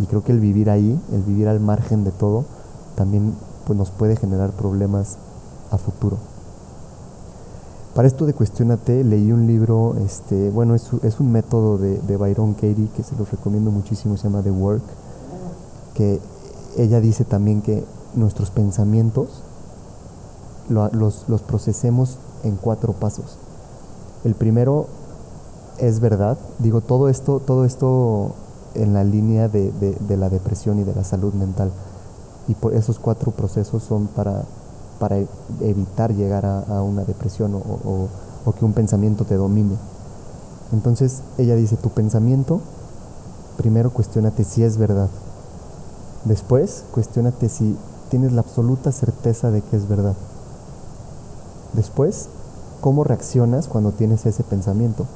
y 0.00 0.06
creo 0.06 0.22
que 0.22 0.32
el 0.32 0.40
vivir 0.40 0.70
ahí, 0.70 0.98
el 1.12 1.22
vivir 1.22 1.48
al 1.48 1.60
margen 1.60 2.04
de 2.04 2.10
todo, 2.10 2.44
también 2.94 3.34
pues, 3.66 3.78
nos 3.78 3.90
puede 3.90 4.16
generar 4.16 4.50
problemas 4.50 5.16
a 5.70 5.78
futuro. 5.78 6.16
Para 7.94 8.06
esto 8.06 8.24
de 8.24 8.34
Cuestionate 8.34 9.02
leí 9.02 9.32
un 9.32 9.46
libro, 9.46 9.96
este, 10.04 10.50
bueno, 10.50 10.74
es, 10.74 10.92
un 10.92 11.32
método 11.32 11.76
de, 11.76 12.16
Byron 12.16 12.54
Katie 12.54 12.88
que 12.94 13.02
se 13.02 13.16
los 13.16 13.30
recomiendo 13.30 13.70
muchísimo, 13.70 14.16
se 14.16 14.24
llama 14.24 14.42
The 14.42 14.52
Work, 14.52 14.82
que 15.94 16.20
ella 16.76 17.00
dice 17.00 17.24
también 17.24 17.62
que 17.62 17.84
nuestros 18.14 18.50
pensamientos 18.50 19.42
los, 20.68 21.42
procesemos 21.48 22.18
en 22.44 22.56
cuatro 22.56 22.92
pasos. 22.92 23.38
El 24.24 24.34
primero 24.34 24.86
es 25.78 25.98
verdad, 25.98 26.38
digo, 26.60 26.82
todo 26.82 27.08
esto, 27.08 27.40
todo 27.40 27.64
esto 27.64 28.34
en 28.74 28.92
la 28.94 29.02
línea 29.02 29.48
de, 29.48 29.72
de 29.72 30.16
la 30.16 30.28
depresión 30.28 30.78
y 30.78 30.84
de 30.84 30.94
la 30.94 31.02
salud 31.02 31.34
mental 31.34 31.72
y 32.50 32.54
por 32.54 32.74
esos 32.74 32.98
cuatro 32.98 33.30
procesos 33.30 33.82
son 33.82 34.08
para, 34.08 34.42
para 35.00 35.16
evitar 35.60 36.14
llegar 36.14 36.46
a, 36.46 36.82
una 36.82 37.04
depresión 37.04 37.54
o, 37.54 38.08
que 38.52 38.64
un 38.64 38.74
pensamiento 38.74 39.24
te 39.24 39.34
domine. 39.34 39.74
Entonces 40.72 41.22
ella 41.38 41.56
dice, 41.56 41.76
tu 41.76 41.88
pensamiento, 41.88 42.60
primero 43.56 43.90
cuestionate 43.90 44.44
si 44.44 44.62
es 44.62 44.76
verdad. 44.76 45.08
Después, 46.24 46.84
cuestionate 46.92 47.48
si 47.48 47.76
tienes 48.10 48.32
la 48.32 48.42
absoluta 48.42 48.92
certeza 48.92 49.50
de 49.50 49.62
que 49.62 49.76
es 49.76 49.88
verdad. 49.88 50.14
Después, 51.72 52.28
cómo 52.80 53.02
reaccionas 53.02 53.68
cuando 53.68 53.92
tienes 53.92 54.26
ese 54.26 54.44
pensamiento. 54.44 55.06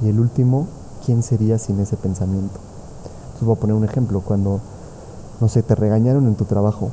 Y 0.00 0.08
el 0.08 0.20
último, 0.20 0.66
¿quién 1.04 1.22
sería 1.22 1.58
sin 1.58 1.80
ese 1.80 1.96
pensamiento? 1.96 2.60
Entonces 3.24 3.46
voy 3.46 3.56
a 3.56 3.60
poner 3.60 3.74
un 3.74 3.84
ejemplo. 3.84 4.20
Cuando 4.20 4.60
no 5.42 5.48
sé, 5.48 5.64
te 5.64 5.74
regañaron 5.74 6.28
en 6.28 6.36
tu 6.36 6.44
trabajo 6.44 6.92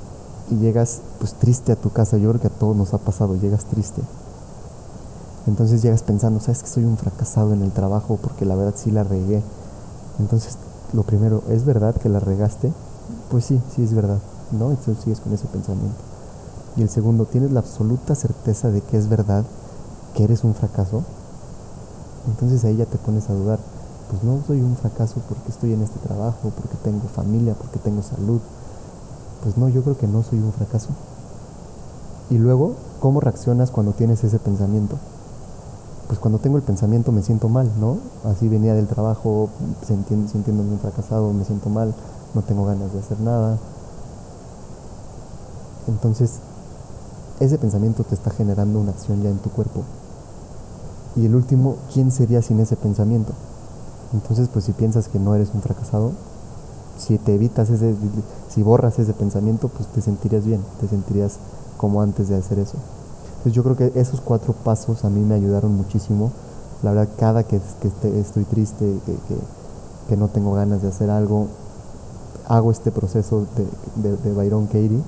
y 0.50 0.56
llegas 0.56 1.02
pues 1.20 1.34
triste 1.34 1.72
a 1.72 1.76
tu 1.76 1.92
casa, 1.92 2.18
yo 2.18 2.30
creo 2.30 2.42
que 2.42 2.48
a 2.48 2.60
todos 2.60 2.76
nos 2.76 2.94
ha 2.94 2.98
pasado, 2.98 3.36
llegas 3.36 3.66
triste. 3.66 4.02
Entonces 5.48 5.82
llegas 5.82 6.04
pensando, 6.04 6.40
sabes 6.40 6.64
que 6.64 6.70
soy 6.70 6.86
un 6.86 6.98
fracasado 6.98 7.54
en 7.54 7.62
el 7.62 7.72
trabajo 7.72 8.20
porque 8.22 8.46
la 8.46 8.56
verdad 8.56 8.74
sí 8.76 8.92
la 8.92 9.04
regué. 9.04 9.42
Entonces, 10.20 10.58
lo 10.94 11.04
primero, 11.04 11.44
¿es 11.50 11.66
verdad 11.66 11.96
que 11.96 12.10
la 12.10 12.20
regaste? 12.20 12.72
Pues 13.32 13.46
sí, 13.46 13.60
sí 13.76 13.84
es 13.84 13.94
verdad, 13.94 14.20
¿no? 14.52 14.70
Entonces 14.72 15.04
sigues 15.04 15.20
con 15.20 15.34
ese 15.34 15.48
pensamiento. 15.48 15.98
Y 16.76 16.82
el 16.82 16.90
segundo, 16.90 17.26
¿tienes 17.26 17.52
la 17.52 17.62
absoluta 17.62 18.16
certeza 18.16 18.70
de 18.70 18.82
que 18.82 18.98
es 18.98 19.10
verdad 19.10 19.44
que 20.14 20.24
eres 20.24 20.44
un 20.44 20.54
fracaso? 20.54 21.04
Entonces 22.28 22.64
ahí 22.66 22.76
ya 22.78 22.86
te 22.86 22.98
pones 22.98 23.30
a 23.30 23.34
dudar 23.34 23.60
pues 24.10 24.24
no 24.24 24.42
soy 24.46 24.60
un 24.62 24.76
fracaso 24.76 25.22
porque 25.30 25.50
estoy 25.50 25.74
en 25.74 25.84
este 25.84 26.00
trabajo, 26.00 26.52
porque 26.56 26.76
tengo 26.84 27.08
familia, 27.14 27.54
porque 27.54 27.78
tengo 27.78 28.02
salud. 28.02 28.40
Pues 29.44 29.58
no, 29.58 29.70
yo 29.70 29.82
creo 29.84 29.98
que 29.98 30.08
no 30.08 30.24
soy 30.24 30.40
un 30.40 30.52
fracaso. 30.52 30.90
Y 32.30 32.38
luego, 32.38 32.76
¿cómo 33.00 33.20
reaccionas 33.20 33.72
cuando 33.72 33.94
tienes 33.94 34.24
ese 34.24 34.38
pensamiento? 34.40 34.98
Pues 36.08 36.20
cuando 36.20 36.40
tengo 36.40 36.58
el 36.58 36.64
pensamiento 36.64 37.12
me 37.12 37.22
siento 37.22 37.50
mal, 37.50 37.70
¿no? 37.80 37.98
Así 38.26 38.48
venía 38.48 38.74
del 38.74 38.88
trabajo, 38.88 39.50
sintiéndome 39.86 40.72
un 40.72 40.80
fracasado, 40.80 41.32
me 41.34 41.46
siento 41.46 41.70
mal, 41.70 41.94
no 42.34 42.42
tengo 42.42 42.66
ganas 42.66 42.92
de 42.94 43.00
hacer 43.00 43.20
nada. 43.22 43.58
Entonces, 45.88 46.40
ese 47.40 47.58
pensamiento 47.58 48.04
te 48.04 48.16
está 48.16 48.32
generando 48.32 48.80
una 48.80 48.92
acción 48.92 49.22
ya 49.22 49.30
en 49.30 49.38
tu 49.38 49.50
cuerpo. 49.50 49.84
Y 51.16 51.26
el 51.26 51.36
último, 51.36 51.78
¿quién 51.94 52.12
sería 52.12 52.42
sin 52.42 52.60
ese 52.60 52.76
pensamiento? 52.76 53.34
Entonces, 54.14 54.50
pues 54.52 54.66
si 54.66 54.74
piensas 54.74 55.08
que 55.08 55.20
no 55.20 55.36
eres 55.36 55.50
un 55.54 55.62
fracasado, 55.62 56.12
si 57.00 57.18
te 57.18 57.34
evitas 57.34 57.70
ese, 57.70 57.96
Si 58.50 58.62
borras 58.62 59.00
ese 59.00 59.14
pensamiento, 59.14 59.70
pues 59.70 59.88
te 59.88 60.02
sentirías 60.02 60.46
bien, 60.46 60.62
te 60.80 60.88
sentirías 60.88 61.38
como 61.78 62.02
antes 62.02 62.28
de 62.30 62.36
hacer 62.36 62.60
eso. 62.60 62.78
Entonces 63.30 63.54
yo 63.54 63.64
creo 63.64 63.78
que 63.78 64.00
esos 64.00 64.20
cuatro 64.22 64.54
pasos 64.54 65.06
a 65.06 65.10
mí 65.10 65.22
me 65.22 65.36
ayudaron 65.36 65.76
muchísimo. 65.76 66.32
La 66.84 66.92
verdad, 66.92 67.10
cada 67.18 67.44
que, 67.44 67.56
estoy 67.56 68.44
triste, 68.44 69.00
que, 70.08 70.18
no 70.18 70.28
tengo 70.28 70.54
ganas 70.54 70.82
de 70.82 70.90
hacer 70.90 71.10
algo, 71.10 71.48
hago 72.48 72.72
este 72.72 72.92
proceso 72.92 73.46
de, 74.02 74.18
de 74.18 74.34
Byron 74.34 74.66
Katie 74.66 75.02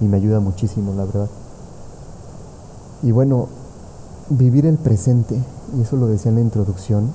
y 0.00 0.04
me 0.04 0.16
ayuda 0.16 0.40
muchísimo, 0.40 0.92
la 0.94 1.04
verdad. 1.04 1.28
Y 3.02 3.12
bueno, 3.12 3.46
vivir 4.28 4.66
el 4.66 4.76
presente, 4.76 5.40
y 5.76 5.82
eso 5.82 5.96
lo 5.96 6.06
decía 6.08 6.30
en 6.30 6.36
la 6.36 6.40
introducción, 6.42 7.12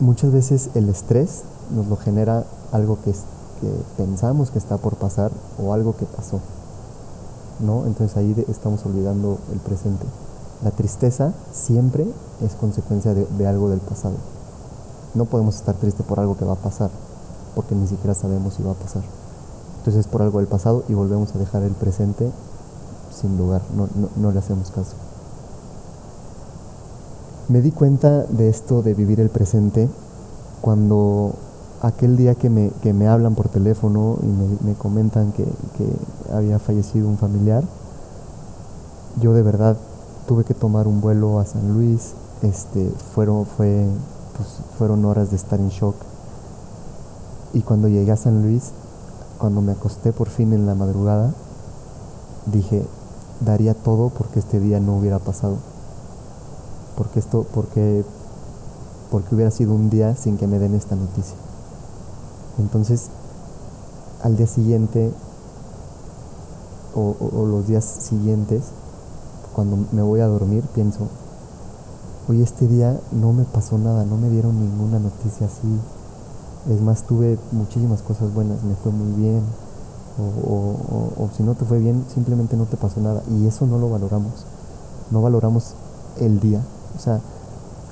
muchas 0.00 0.32
veces 0.32 0.70
el 0.74 0.88
estrés 0.88 1.42
nos 1.74 1.86
lo 1.86 1.96
genera 1.96 2.44
algo 2.72 2.98
que, 3.04 3.12
que 3.12 3.70
pensamos 3.96 4.50
que 4.50 4.58
está 4.58 4.78
por 4.78 4.96
pasar 4.96 5.30
o 5.62 5.72
algo 5.72 5.96
que 5.96 6.06
pasó. 6.06 6.40
¿no? 7.60 7.86
Entonces 7.86 8.16
ahí 8.16 8.34
estamos 8.48 8.84
olvidando 8.86 9.38
el 9.52 9.58
presente. 9.60 10.04
La 10.62 10.70
tristeza 10.70 11.32
siempre 11.52 12.06
es 12.44 12.54
consecuencia 12.54 13.14
de, 13.14 13.46
algo 13.46 13.68
del 13.68 13.80
pasado. 13.80 14.14
No 15.14 15.26
podemos 15.26 15.56
estar 15.56 15.74
tristes 15.74 16.04
por 16.06 16.20
algo 16.20 16.36
que 16.36 16.44
va 16.44 16.54
a 16.54 16.56
pasar, 16.56 16.90
porque 17.54 17.74
ni 17.74 17.86
siquiera 17.86 18.14
sabemos 18.14 18.54
si 18.54 18.62
va 18.62 18.72
a 18.72 18.74
pasar. 18.74 19.02
Entonces 19.78 20.06
es 20.06 20.10
por 20.10 20.22
algo 20.22 20.38
del 20.38 20.48
pasado 20.48 20.84
y 20.88 20.94
volvemos 20.94 21.34
a 21.34 21.38
dejar 21.38 21.62
el 21.62 21.72
presente 21.72 22.30
sin 23.14 23.38
lugar, 23.38 23.62
no, 23.76 23.88
no, 24.16 24.32
le 24.32 24.38
hacemos 24.38 24.70
caso. 24.70 24.94
Me 27.48 27.60
di 27.60 27.70
cuenta 27.70 28.24
de 28.24 28.48
esto 28.48 28.82
de 28.82 28.94
vivir 28.94 29.20
el 29.20 29.28
presente 29.28 29.88
cuando 30.60 31.34
aquel 31.86 32.16
día 32.16 32.34
que 32.34 32.48
me, 32.48 32.70
que 32.82 32.92
me 32.92 33.06
hablan 33.08 33.34
por 33.34 33.48
teléfono 33.48 34.16
y 34.22 34.26
me, 34.26 34.70
me 34.70 34.74
comentan 34.74 35.32
que, 35.32 35.44
que, 35.44 35.86
había 36.32 36.58
fallecido 36.58 37.08
un 37.08 37.18
familiar, 37.18 37.62
yo 39.20 39.34
de 39.34 39.42
verdad 39.42 39.76
tuve 40.26 40.44
que 40.44 40.54
tomar 40.54 40.88
un 40.88 41.00
vuelo 41.00 41.38
a 41.38 41.44
San 41.44 41.74
Luis, 41.74 42.14
este, 42.42 42.90
fueron, 43.14 43.44
fue, 43.44 43.86
pues, 44.36 44.48
fueron 44.78 45.04
horas 45.04 45.30
de 45.30 45.36
estar 45.36 45.60
en 45.60 45.68
shock. 45.68 45.94
Y 47.52 47.60
cuando 47.60 47.88
llegué 47.88 48.10
a 48.10 48.16
San 48.16 48.42
Luis 48.42 48.72
cuando 49.38 49.60
me 49.60 49.72
acosté 49.72 50.12
por 50.12 50.28
fin 50.28 50.52
en 50.52 50.66
la 50.66 50.74
madrugada, 50.74 51.32
dije, 52.46 52.84
daría 53.44 53.74
todo 53.74 54.08
porque 54.08 54.38
este 54.38 54.58
día 54.58 54.80
no 54.80 54.96
hubiera 54.96 55.18
pasado. 55.18 55.56
Porque 56.96 57.20
esto, 57.20 57.44
porque, 57.52 58.04
porque 59.10 59.34
hubiera 59.34 59.50
sido 59.50 59.74
un 59.74 59.90
día 59.90 60.16
sin 60.16 60.38
que 60.38 60.46
me 60.46 60.58
den 60.58 60.74
esta 60.74 60.96
noticia. 60.96 61.36
Entonces, 62.58 63.08
al 64.22 64.36
día 64.36 64.46
siguiente, 64.46 65.12
o, 66.94 67.16
o 67.20 67.46
los 67.46 67.66
días 67.66 67.84
siguientes, 67.84 68.62
cuando 69.54 69.78
me 69.92 70.02
voy 70.02 70.20
a 70.20 70.26
dormir, 70.26 70.64
pienso, 70.74 71.08
hoy 72.28 72.42
este 72.42 72.66
día 72.68 72.98
no 73.12 73.32
me 73.32 73.44
pasó 73.44 73.78
nada, 73.78 74.04
no 74.04 74.16
me 74.16 74.30
dieron 74.30 74.58
ninguna 74.58 74.98
noticia 74.98 75.46
así 75.46 75.78
es 76.70 76.80
más, 76.80 77.02
tuve 77.02 77.38
muchísimas 77.52 78.00
cosas 78.00 78.32
buenas, 78.32 78.62
me 78.62 78.74
fue 78.74 78.90
muy 78.90 79.12
bien. 79.20 79.42
O, 80.18 81.28
si 81.36 81.42
no 81.42 81.54
te 81.54 81.64
fue 81.64 81.78
bien, 81.78 82.04
simplemente 82.12 82.56
no 82.56 82.64
te 82.64 82.76
pasó 82.76 83.00
nada. 83.00 83.22
Y 83.30 83.46
eso 83.46 83.66
no 83.66 83.78
lo 83.78 83.90
valoramos. 83.90 84.46
No 85.10 85.20
valoramos 85.20 85.74
el 86.20 86.40
día. 86.40 86.60
O 86.96 87.00
sea, 87.00 87.20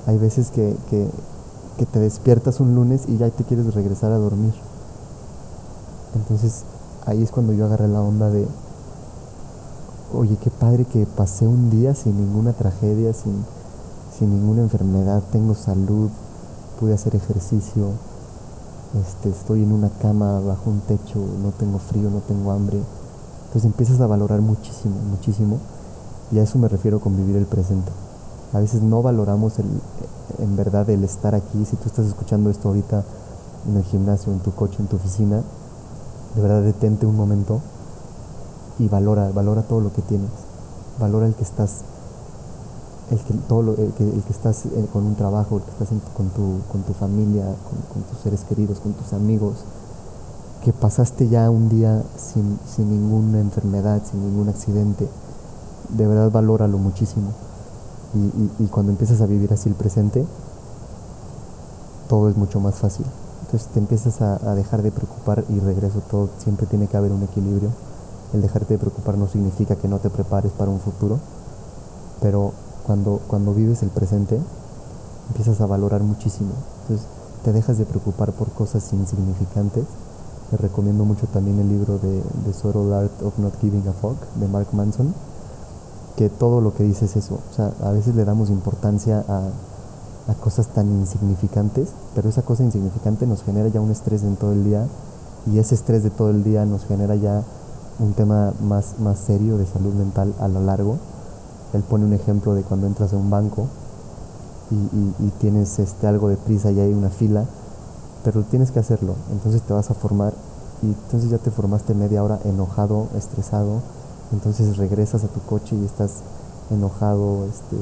hay 0.07 0.17
veces 0.17 0.49
que, 0.49 0.75
que 1.77 1.85
te 1.85 1.99
despiertas 1.99 2.59
un 2.59 2.75
lunes 2.75 3.03
y 3.07 3.17
ya 3.17 3.29
te 3.29 3.43
quieres 3.43 3.73
regresar 3.73 4.11
a 4.11 4.17
dormir. 4.17 4.53
Entonces 6.15 6.63
ahí 7.05 7.23
es 7.23 7.31
cuando 7.31 7.53
yo 7.53 7.65
agarré 7.65 7.87
la 7.87 8.01
onda 8.01 8.29
de, 8.29 8.47
oye, 10.13 10.37
qué 10.41 10.49
padre 10.49 10.85
que 10.85 11.05
pasé 11.05 11.47
un 11.47 11.69
día 11.69 11.95
sin 11.95 12.17
ninguna 12.17 12.53
tragedia, 12.53 13.13
sin, 13.13 13.43
sin 14.17 14.29
ninguna 14.29 14.61
enfermedad, 14.61 15.21
tengo 15.31 15.55
salud, 15.55 16.09
pude 16.79 16.93
hacer 16.93 17.15
ejercicio, 17.15 17.89
este, 19.01 19.29
estoy 19.29 19.63
en 19.63 19.71
una 19.71 19.89
cama 19.89 20.39
bajo 20.39 20.69
un 20.69 20.81
techo, 20.81 21.17
no 21.41 21.49
tengo 21.51 21.79
frío, 21.79 22.09
no 22.11 22.19
tengo 22.19 22.51
hambre. 22.51 22.79
Entonces 23.45 23.65
empiezas 23.65 23.99
a 24.01 24.07
valorar 24.07 24.41
muchísimo, 24.41 24.95
muchísimo. 25.09 25.57
Y 26.31 26.39
a 26.39 26.43
eso 26.43 26.57
me 26.57 26.67
refiero 26.67 26.99
con 26.99 27.15
vivir 27.17 27.35
el 27.35 27.45
presente. 27.45 27.91
A 28.53 28.59
veces 28.59 28.81
no 28.81 29.01
valoramos 29.01 29.57
el, 29.59 29.65
en 30.39 30.55
verdad 30.55 30.89
el 30.89 31.03
estar 31.03 31.33
aquí. 31.33 31.65
Si 31.65 31.75
tú 31.75 31.87
estás 31.87 32.05
escuchando 32.05 32.49
esto 32.49 32.67
ahorita 32.67 33.03
en 33.67 33.77
el 33.77 33.83
gimnasio, 33.83 34.31
en 34.31 34.39
tu 34.39 34.53
coche, 34.53 34.77
en 34.79 34.87
tu 34.87 34.97
oficina, 34.97 35.41
de 36.35 36.41
verdad 36.41 36.61
detente 36.61 37.05
un 37.05 37.15
momento 37.15 37.61
y 38.79 38.87
valora, 38.87 39.29
valora 39.31 39.63
todo 39.63 39.79
lo 39.79 39.91
que 39.91 40.01
tienes. 40.03 40.29
Valora 40.99 41.25
el 41.25 41.33
que 41.33 41.43
estás 41.43 41.83
el 43.11 43.19
que, 43.19 43.33
todo 43.47 43.61
lo, 43.61 43.71
el 43.73 43.91
que, 43.93 44.03
el 44.03 44.23
que 44.23 44.31
estás 44.31 44.65
eh, 44.65 44.87
con 44.91 45.05
un 45.05 45.15
trabajo, 45.15 45.57
el 45.57 45.63
que 45.63 45.71
estás 45.71 45.89
con, 46.15 46.29
tu, 46.29 46.59
con 46.71 46.81
tu 46.83 46.93
familia, 46.93 47.43
con, 47.93 48.03
tus 48.03 48.19
seres 48.19 48.43
queridos, 48.47 48.79
con 48.79 48.93
tus 48.93 49.13
amigos, 49.13 49.65
que 50.63 50.73
pasaste 50.73 51.27
ya 51.27 51.49
un 51.49 51.69
día 51.69 52.01
sin, 52.17 52.57
sin 52.65 52.89
ninguna 52.89 53.39
enfermedad, 53.39 54.01
sin 54.09 54.25
ningún 54.25 54.49
accidente, 54.49 55.07
de 55.89 56.07
verdad 56.07 56.31
valóralo 56.31 56.77
muchísimo. 56.77 57.31
Y, 58.13 58.65
cuando 58.67 58.91
empiezas 58.91 59.21
a 59.21 59.25
vivir 59.25 59.51
así 59.53 59.69
el 59.69 59.75
presente, 59.75 60.23
todo 62.07 62.29
es 62.29 62.37
mucho 62.37 62.59
más 62.59 62.75
fácil. 62.75 63.05
Entonces 63.45 63.69
te 63.69 63.79
empiezas 63.79 64.21
a, 64.21 64.55
dejar 64.55 64.83
de 64.83 64.91
preocupar 64.91 65.43
y 65.49 65.59
regreso 65.59 66.01
todo, 66.09 66.29
siempre 66.37 66.67
tiene 66.67 66.87
que 66.87 66.97
haber 66.97 67.11
un 67.11 67.23
equilibrio. 67.23 67.69
El 68.33 68.41
dejarte 68.41 68.75
de 68.75 68.79
preocupar 68.79 69.17
no 69.17 69.27
significa 69.27 69.75
que 69.75 69.87
no 69.87 69.99
te 69.99 70.09
prepares 70.09 70.51
para 70.51 70.71
un 70.71 70.79
futuro, 70.79 71.19
pero 72.21 72.51
cuando, 72.85 73.19
cuando 73.27 73.53
vives 73.53 73.83
el 73.83 73.89
presente, 73.89 74.39
empiezas 75.29 75.59
a 75.61 75.65
valorar 75.65 76.03
muchísimo. 76.03 76.51
Entonces, 76.81 77.07
te 77.43 77.51
dejas 77.51 77.77
de 77.77 77.85
preocupar 77.85 78.31
por 78.31 78.49
cosas 78.51 78.91
insignificantes. 78.93 79.85
Te 80.51 80.57
recomiendo 80.57 81.03
mucho 81.03 81.25
también 81.27 81.59
el 81.59 81.69
libro 81.69 81.97
de 81.97 82.21
The 82.45 82.53
Subtle 82.53 82.95
Art 82.95 83.23
of 83.23 83.37
Not 83.39 83.59
Giving 83.59 83.87
a 83.87 83.93
Fuck 83.93 84.17
de 84.35 84.47
Mark 84.47 84.67
Manson, 84.71 85.13
que 86.15 86.29
todo 86.29 86.61
lo 86.61 86.73
que 86.73 86.83
dice 86.83 87.05
es 87.05 87.15
eso. 87.15 87.39
O 87.51 87.55
sea, 87.55 87.71
a 87.83 87.91
veces 87.91 88.15
le 88.15 88.25
damos 88.25 88.49
importancia 88.49 89.23
a, 89.27 89.49
cosas 90.41 90.67
tan 90.67 90.87
insignificantes, 90.87 91.89
pero 92.15 92.29
esa 92.29 92.41
cosa 92.43 92.63
insignificante 92.63 93.27
nos 93.27 93.43
genera 93.43 93.67
ya 93.67 93.81
un 93.81 93.91
estrés 93.91 94.23
en 94.23 94.37
todo 94.37 94.53
el 94.53 94.63
día 94.63 94.85
y 95.51 95.59
ese 95.59 95.75
estrés 95.75 96.01
de 96.03 96.09
todo 96.09 96.29
el 96.29 96.43
día 96.43 96.65
nos 96.65 96.85
genera 96.85 97.15
ya 97.15 97.43
un 97.99 98.13
tema 98.13 98.53
más, 98.61 98.99
más 98.99 99.19
serio 99.19 99.57
de 99.57 99.65
salud 99.65 99.93
mental 99.93 100.33
a 100.39 100.47
lo 100.47 100.61
largo 100.61 100.97
él 101.73 101.81
pone 101.81 102.05
un 102.05 102.13
ejemplo 102.13 102.53
de 102.53 102.61
cuando 102.61 102.87
entras 102.87 103.13
a 103.13 103.17
un 103.17 103.29
banco 103.29 103.67
y, 104.71 105.29
tienes 105.39 105.77
este, 105.77 106.07
algo 106.07 106.29
de 106.29 106.37
prisa 106.37 106.71
y 106.71 106.79
hay 106.79 106.93
una 106.93 107.09
fila, 107.09 107.45
pero 108.23 108.41
tienes 108.41 108.71
que 108.71 108.79
hacerlo, 108.79 109.13
entonces 109.31 109.61
te 109.61 109.73
vas 109.73 109.91
a 109.91 109.93
formar 109.93 110.33
y 110.81 110.87
entonces 110.87 111.29
ya 111.29 111.37
te 111.37 111.51
formaste 111.51 111.93
media 111.93 112.23
hora 112.23 112.39
enojado, 112.45 113.07
estresado, 113.15 113.81
entonces 114.33 114.77
regresas 114.77 115.23
a 115.23 115.27
tu 115.27 115.39
coche 115.41 115.75
y 115.75 115.85
estás 115.85 116.15
enojado, 116.71 117.45
este, 117.45 117.77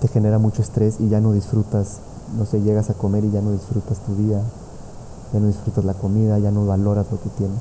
te 0.00 0.08
genera 0.08 0.38
mucho 0.38 0.62
estrés 0.62 1.00
y 1.00 1.08
ya 1.08 1.20
no 1.20 1.32
disfrutas, 1.32 1.98
no 2.36 2.44
sé, 2.44 2.60
llegas 2.60 2.90
a 2.90 2.94
comer 2.94 3.24
y 3.24 3.30
ya 3.30 3.40
no 3.40 3.52
disfrutas 3.52 3.98
tu 4.00 4.14
día, 4.14 4.40
ya 5.32 5.40
no 5.40 5.46
disfrutas 5.46 5.84
la 5.84 5.94
comida, 5.94 6.38
ya 6.38 6.50
no 6.50 6.66
valoras 6.66 7.06
lo 7.10 7.20
que 7.20 7.30
tienes. 7.30 7.58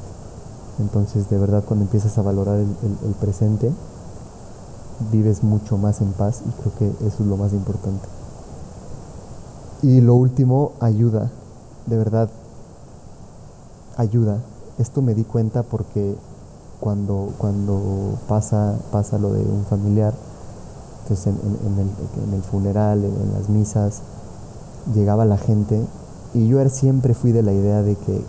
Entonces, 0.80 1.30
de 1.30 1.38
verdad, 1.38 1.64
cuando 1.66 1.86
empiezas 1.86 2.18
a 2.18 2.22
valorar 2.22 2.60
el 2.60 3.14
presente, 3.20 3.72
vives 5.12 5.44
mucho 5.44 5.78
más 5.78 6.02
en 6.02 6.12
paz 6.14 6.42
y 6.46 6.52
creo 6.62 6.76
que 6.78 7.08
eso 7.08 7.24
es 7.24 7.28
lo 7.28 7.38
más 7.38 7.54
importante. 7.54 8.08
Y 9.82 10.02
lo 10.02 10.16
último, 10.16 10.74
ayuda, 10.80 11.32
de 11.86 11.98
verdad, 11.98 12.30
ayuda. 13.96 14.40
Esto 14.78 15.02
me 15.02 15.14
di 15.14 15.24
cuenta 15.24 15.64
porque 15.64 16.16
cuando, 16.80 17.30
cuando 17.38 18.18
pasa, 18.28 18.76
pasa 18.92 19.18
lo 19.18 19.34
de 19.34 19.42
un 19.42 19.66
familiar, 19.66 20.14
entonces 21.04 21.28
en, 21.28 22.34
el, 22.34 22.42
funeral, 22.44 23.04
en, 23.04 23.34
las 23.34 23.50
misas, 23.50 24.02
llegaba 24.94 25.26
la 25.26 25.38
gente 25.38 25.82
y 26.34 26.48
yo 26.48 26.68
siempre 26.70 27.14
fui 27.14 27.32
de 27.32 27.44
la 27.44 27.54
idea 27.54 27.82
de 27.82 27.96
que, 27.96 28.22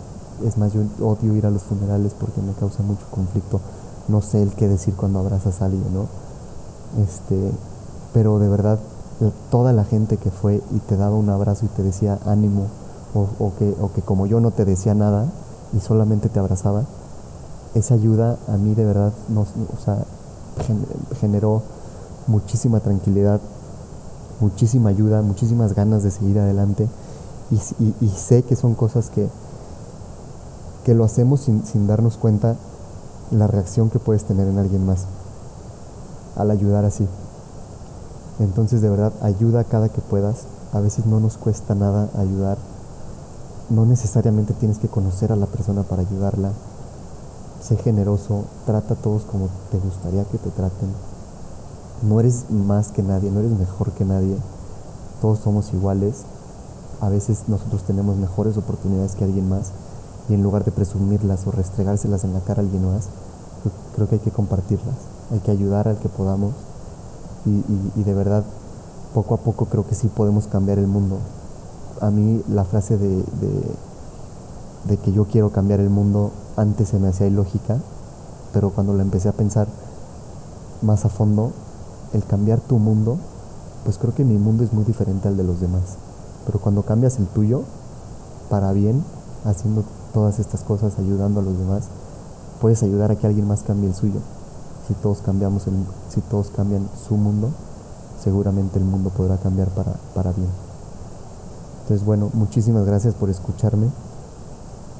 es 0.45 0.57
más, 0.57 0.71
yo 0.73 0.81
odio 1.01 1.35
ir 1.35 1.45
a 1.45 1.51
los 1.51 1.63
funerales 1.63 2.13
porque 2.17 2.41
me 2.41 2.53
causa 2.53 2.81
mucho 2.83 3.05
conflicto. 3.11 3.59
No 4.07 4.21
sé 4.21 4.41
el 4.41 4.53
qué 4.53 4.67
decir 4.67 4.95
cuando 4.95 5.19
abrazas 5.19 5.61
a 5.61 5.65
alguien, 5.65 5.93
¿no? 5.93 6.05
Este, 7.03 7.51
pero 8.13 8.39
de 8.39 8.47
verdad, 8.47 8.79
toda 9.51 9.73
la 9.73 9.83
gente 9.83 10.17
que 10.17 10.31
fue 10.31 10.61
y 10.71 10.79
te 10.79 10.95
daba 10.95 11.15
un 11.15 11.29
abrazo 11.29 11.65
y 11.65 11.69
te 11.69 11.83
decía 11.83 12.17
ánimo, 12.25 12.67
o, 13.13 13.51
que, 13.57 13.75
o 13.81 13.91
que 13.91 14.01
como 14.01 14.27
yo 14.27 14.39
no 14.39 14.51
te 14.51 14.65
decía 14.65 14.93
nada 14.93 15.25
y 15.75 15.79
solamente 15.79 16.29
te 16.29 16.39
abrazaba, 16.39 16.83
esa 17.75 17.93
ayuda 17.93 18.37
a 18.47 18.57
mí 18.57 18.75
de 18.75 18.85
verdad 18.85 19.13
nos, 19.29 19.49
generó 21.19 21.61
muchísima 22.27 22.79
tranquilidad, 22.79 23.39
muchísima 24.39 24.89
ayuda, 24.89 25.21
muchísimas 25.21 25.73
ganas 25.73 26.03
de 26.03 26.11
seguir 26.11 26.39
adelante 26.39 26.87
y, 27.51 28.09
sé 28.09 28.43
que 28.43 28.55
son 28.55 28.75
cosas 28.75 29.09
que, 29.09 29.27
que 30.85 30.93
lo 30.93 31.03
hacemos 31.03 31.41
sin 31.41 31.87
darnos 31.87 32.17
cuenta 32.17 32.55
la 33.31 33.47
reacción 33.47 33.89
que 33.89 33.99
puedes 33.99 34.23
tener 34.23 34.47
en 34.47 34.57
alguien 34.57 34.85
más 34.85 35.05
al 36.35 36.51
ayudar 36.51 36.85
así. 36.85 37.07
Entonces 38.39 38.81
de 38.81 38.89
verdad 38.89 39.13
ayuda 39.21 39.63
cada 39.63 39.89
que 39.89 40.01
puedas. 40.01 40.45
A 40.71 40.79
veces 40.79 41.05
no 41.05 41.19
nos 41.19 41.37
cuesta 41.37 41.75
nada 41.75 42.09
ayudar. 42.17 42.57
No 43.69 43.85
necesariamente 43.85 44.53
tienes 44.53 44.77
que 44.79 44.87
conocer 44.87 45.31
a 45.31 45.35
la 45.35 45.45
persona 45.45 45.83
para 45.83 46.01
ayudarla. 46.01 46.51
Sé 47.61 47.77
generoso, 47.77 48.45
trata 48.65 48.93
a 48.93 48.97
todos 48.97 49.23
como 49.23 49.49
te 49.71 49.77
gustaría 49.77 50.23
que 50.25 50.37
te 50.37 50.49
traten. 50.49 50.89
No 52.01 52.19
eres 52.19 52.49
más 52.49 52.89
que 52.89 53.03
nadie, 53.03 53.31
no 53.31 53.39
eres 53.39 53.51
mejor 53.51 53.91
que 53.91 54.05
nadie. 54.05 54.37
Todos 55.21 55.39
somos 55.39 55.73
iguales. 55.73 56.23
A 57.01 57.09
veces 57.09 57.43
nosotros 57.47 57.83
tenemos 57.83 58.17
mejores 58.17 58.57
oportunidades 58.57 59.15
que 59.15 59.23
alguien 59.23 59.49
más 59.49 59.71
y 60.29 60.35
en 60.35 60.43
lugar 60.43 60.63
de 60.63 60.71
presumirlas 60.71 61.47
o 61.47 61.51
restregárselas 61.51 62.23
en 62.23 62.33
la 62.33 62.39
cara 62.41 62.61
a 62.61 62.63
alguien 62.63 62.85
más, 62.85 63.07
creo 63.95 64.07
que 64.07 64.15
hay 64.15 64.21
que 64.21 64.31
compartirlas, 64.31 64.95
hay 65.31 65.39
que 65.39 65.51
ayudar 65.51 65.87
al 65.87 65.97
que 65.97 66.07
podamos 66.07 66.53
y, 67.45 68.03
de 68.03 68.13
verdad 68.13 68.43
poco 69.13 69.33
a 69.33 69.37
poco 69.37 69.65
creo 69.65 69.87
que 69.87 69.95
sí 69.95 70.07
podemos 70.07 70.45
cambiar 70.47 70.77
el 70.77 70.87
mundo. 70.87 71.17
A 71.99 72.11
mí 72.11 72.43
la 72.47 72.63
frase 72.63 72.97
de, 72.97 73.23
de, 74.87 74.97
que 74.97 75.11
yo 75.11 75.25
quiero 75.25 75.49
cambiar 75.49 75.79
el 75.79 75.89
mundo 75.89 76.31
antes 76.59 76.89
se 76.89 76.99
me 76.99 77.07
hacía 77.07 77.27
ilógica, 77.27 77.77
pero 78.53 78.71
cuando 78.71 78.93
la 78.93 79.03
empecé 79.03 79.29
a 79.29 79.33
pensar 79.33 79.67
más 80.81 81.05
a 81.05 81.09
fondo, 81.09 81.51
el 82.13 82.23
cambiar 82.25 82.59
tu 82.59 82.79
mundo, 82.79 83.17
pues 83.83 83.97
creo 83.97 84.13
que 84.13 84.25
mi 84.25 84.37
mundo 84.37 84.63
es 84.63 84.73
muy 84.73 84.83
diferente 84.83 85.27
al 85.27 85.37
de 85.37 85.43
los 85.43 85.61
demás. 85.61 85.97
Pero 86.45 86.59
cuando 86.59 86.83
cambias 86.83 87.17
el 87.17 87.27
tuyo, 87.27 87.63
para 88.49 88.73
bien, 88.73 89.03
haciendo 89.45 89.83
todas 90.13 90.39
estas 90.39 90.61
cosas, 90.63 90.97
ayudando 90.97 91.39
a 91.39 91.43
los 91.43 91.57
demás, 91.57 91.85
puedes 92.59 92.83
ayudar 92.83 93.11
a 93.11 93.15
que 93.15 93.27
alguien 93.27 93.47
más 93.47 93.63
cambie 93.63 93.89
el 93.89 93.95
suyo. 93.95 94.19
Si 94.87 94.93
todos 94.95 95.19
cambiamos 95.19 95.67
el, 95.67 95.73
si 96.09 96.21
todos 96.21 96.49
cambian 96.49 96.89
su 97.07 97.15
mundo, 97.15 97.49
seguramente 98.21 98.79
el 98.79 98.85
mundo 98.85 99.11
podrá 99.11 99.37
cambiar 99.37 99.69
para, 99.69 99.93
para 100.15 100.31
bien. 100.31 100.49
Entonces, 101.83 102.05
bueno, 102.05 102.29
muchísimas 102.33 102.85
gracias 102.85 103.13
por 103.13 103.29
escucharme. 103.29 103.87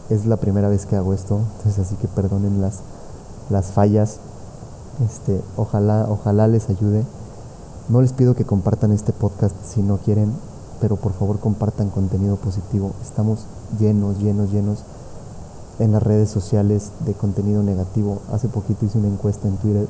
Es 0.10 0.26
la 0.26 0.38
primera 0.38 0.69
vez 0.69 0.86
que 0.86 0.95
hago 0.95 1.13
esto, 1.13 1.39
entonces 1.58 1.86
así 1.86 1.95
que 1.95 2.08
perdonen 2.08 2.62
las, 2.62 2.80
las 3.50 3.67
fallas. 3.67 4.17
Este, 5.06 5.39
ojalá, 5.56 6.08
ojalá 6.10 6.48
les 6.48 6.69
ayude. 6.69 7.06
No 7.89 8.02
les 8.02 8.13
pido 8.13 8.36
que 8.36 8.45
compartan 8.45 8.91
este 8.91 9.13
podcast 9.13 9.56
si 9.63 9.82
no 9.82 9.98
quieren, 9.98 10.34
pero 10.82 10.95
por 10.95 11.13
favor 11.13 11.39
compartan 11.39 11.89
contenido 11.89 12.38
positivo. 12.38 12.91
Estamos 13.04 13.45
llenos, 13.80 14.19
llenos, 14.19 14.52
llenos 14.52 14.80
en 15.78 15.91
las 15.91 16.04
redes 16.04 16.30
sociales 16.30 16.91
de 17.06 17.13
contenido 17.13 17.62
negativo. 17.62 18.19
Hace 18.32 18.48
poquito 18.48 18.86
hice 18.86 18.98
una 18.98 19.08
encuesta 19.08 19.48
en 19.48 19.58
Twitter 19.58 19.88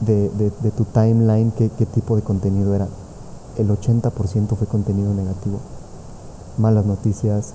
de, 0.00 0.72
tu 0.76 0.84
timeline, 0.84 1.50
qué, 1.52 1.68
qué 1.70 1.86
tipo 1.86 2.16
de 2.16 2.22
contenido 2.22 2.74
era. 2.74 2.86
El 3.58 3.68
80% 3.68 4.56
fue 4.56 4.66
contenido 4.66 5.12
negativo. 5.14 5.58
Malas 6.58 6.86
noticias, 6.86 7.54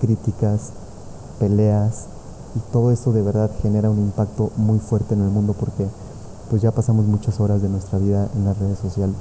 críticas, 0.00 0.72
peleas, 1.38 2.06
y 2.54 2.72
todo 2.72 2.90
eso 2.90 3.12
de 3.12 3.22
verdad 3.22 3.50
genera 3.62 3.90
un 3.90 3.98
impacto 3.98 4.50
muy 4.56 4.78
fuerte 4.78 5.14
en 5.14 5.22
el 5.22 5.28
mundo 5.28 5.54
porque 5.58 5.86
pues 6.50 6.62
ya 6.62 6.72
pasamos 6.72 7.04
muchas 7.06 7.40
horas 7.40 7.60
de 7.60 7.68
nuestra 7.68 7.98
vida 7.98 8.28
en 8.34 8.44
las 8.44 8.58
redes 8.58 8.78
sociales. 8.78 9.16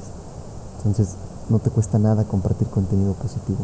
Entonces 0.78 1.16
no 1.50 1.60
te 1.60 1.70
cuesta 1.70 2.00
nada 2.00 2.24
compartir 2.24 2.68
contenido 2.68 3.14
positivo 3.14 3.60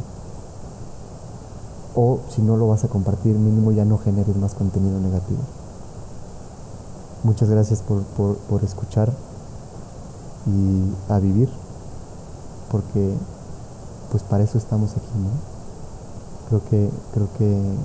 o 1.96 2.20
si 2.30 2.42
no 2.42 2.58
lo 2.58 2.68
vas 2.68 2.84
a 2.84 2.88
compartir, 2.88 3.36
mínimo 3.36 3.72
ya 3.72 3.86
no 3.86 3.98
generes 3.98 4.36
más 4.38 4.54
contenido 4.54 5.00
negativo. 5.00 5.42
Muchas 7.24 7.50
gracias 7.50 7.82
por, 7.82 8.64
escuchar 8.64 9.12
y 10.46 11.12
a 11.12 11.20
vivir, 11.20 11.50
porque 12.72 13.14
pues 14.12 14.24
para 14.24 14.44
eso 14.44 14.58
estamos 14.58 14.92
aquí, 14.92 15.12
¿no? 15.18 15.30
Creo 16.50 16.62
que, 16.70 16.90
creo 17.14 17.28
que 17.38 17.76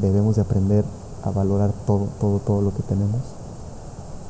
debemos 0.00 0.36
de 0.36 0.42
aprender 0.42 0.84
a 1.22 1.30
valorar 1.30 1.72
todo, 1.86 2.08
todo, 2.20 2.38
todo 2.38 2.62
lo 2.62 2.74
que 2.74 2.82
tenemos, 2.82 3.20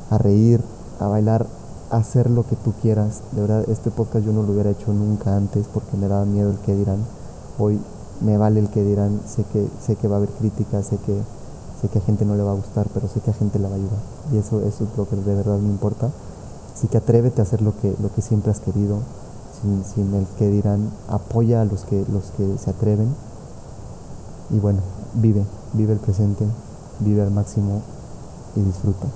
a 0.09 0.17
reír, 0.17 0.61
a 0.99 1.07
bailar, 1.07 1.45
a 1.91 1.97
hacer 1.97 2.29
lo 2.29 2.45
que 2.45 2.55
tú 2.55 2.73
quieras. 2.81 3.21
De 3.31 3.41
verdad, 3.41 3.69
este 3.69 3.91
podcast 3.91 4.25
yo 4.25 4.31
no 4.31 4.43
lo 4.43 4.53
hubiera 4.53 4.71
hecho 4.71 4.93
nunca 4.93 5.35
antes 5.35 5.67
porque 5.67 5.97
me 5.97 6.07
daba 6.07 6.25
miedo 6.25 6.51
el 6.51 6.57
que 6.57 6.75
dirán. 6.75 6.99
Hoy 7.57 7.79
me 8.21 8.37
vale 8.37 8.59
el 8.59 8.69
que 8.69 8.83
dirán, 8.83 9.21
sé 9.25 9.43
que, 9.51 9.67
sé 9.81 9.95
que 9.95 10.07
va 10.07 10.15
a 10.15 10.17
haber 10.17 10.29
críticas, 10.29 10.87
sé 10.87 10.97
que, 10.97 11.17
sé 11.81 11.87
que 11.87 11.99
a 11.99 12.01
gente 12.01 12.25
no 12.25 12.35
le 12.35 12.43
va 12.43 12.51
a 12.51 12.55
gustar, 12.55 12.87
pero 12.93 13.07
sé 13.07 13.21
que 13.21 13.31
a 13.31 13.33
gente 13.33 13.59
la 13.59 13.69
va 13.69 13.75
a 13.75 13.77
ayudar. 13.77 13.99
Y 14.33 14.37
eso, 14.37 14.61
eso 14.61 14.83
es 14.83 14.97
lo 14.97 15.07
que 15.07 15.15
de 15.15 15.35
verdad 15.35 15.57
me 15.57 15.69
importa. 15.69 16.09
Así 16.73 16.87
que 16.87 16.97
atrévete 16.97 17.41
a 17.41 17.43
hacer 17.43 17.61
lo 17.61 17.77
que, 17.79 17.93
lo 18.01 18.13
que 18.13 18.21
siempre 18.21 18.51
has 18.51 18.59
querido, 18.59 18.99
sin, 19.61 19.83
sin 19.83 20.13
el 20.13 20.25
que 20.37 20.47
dirán, 20.47 20.89
apoya 21.09 21.61
a 21.61 21.65
los 21.65 21.83
que, 21.83 22.05
los 22.11 22.25
que 22.37 22.57
se 22.57 22.69
atreven. 22.69 23.13
Y 24.51 24.59
bueno, 24.59 24.79
vive, 25.13 25.43
vive 25.73 25.93
el 25.93 25.99
presente, 25.99 26.45
vive 26.99 27.21
al 27.21 27.31
máximo 27.31 27.81
y 28.55 28.61
disfruta. 28.61 29.07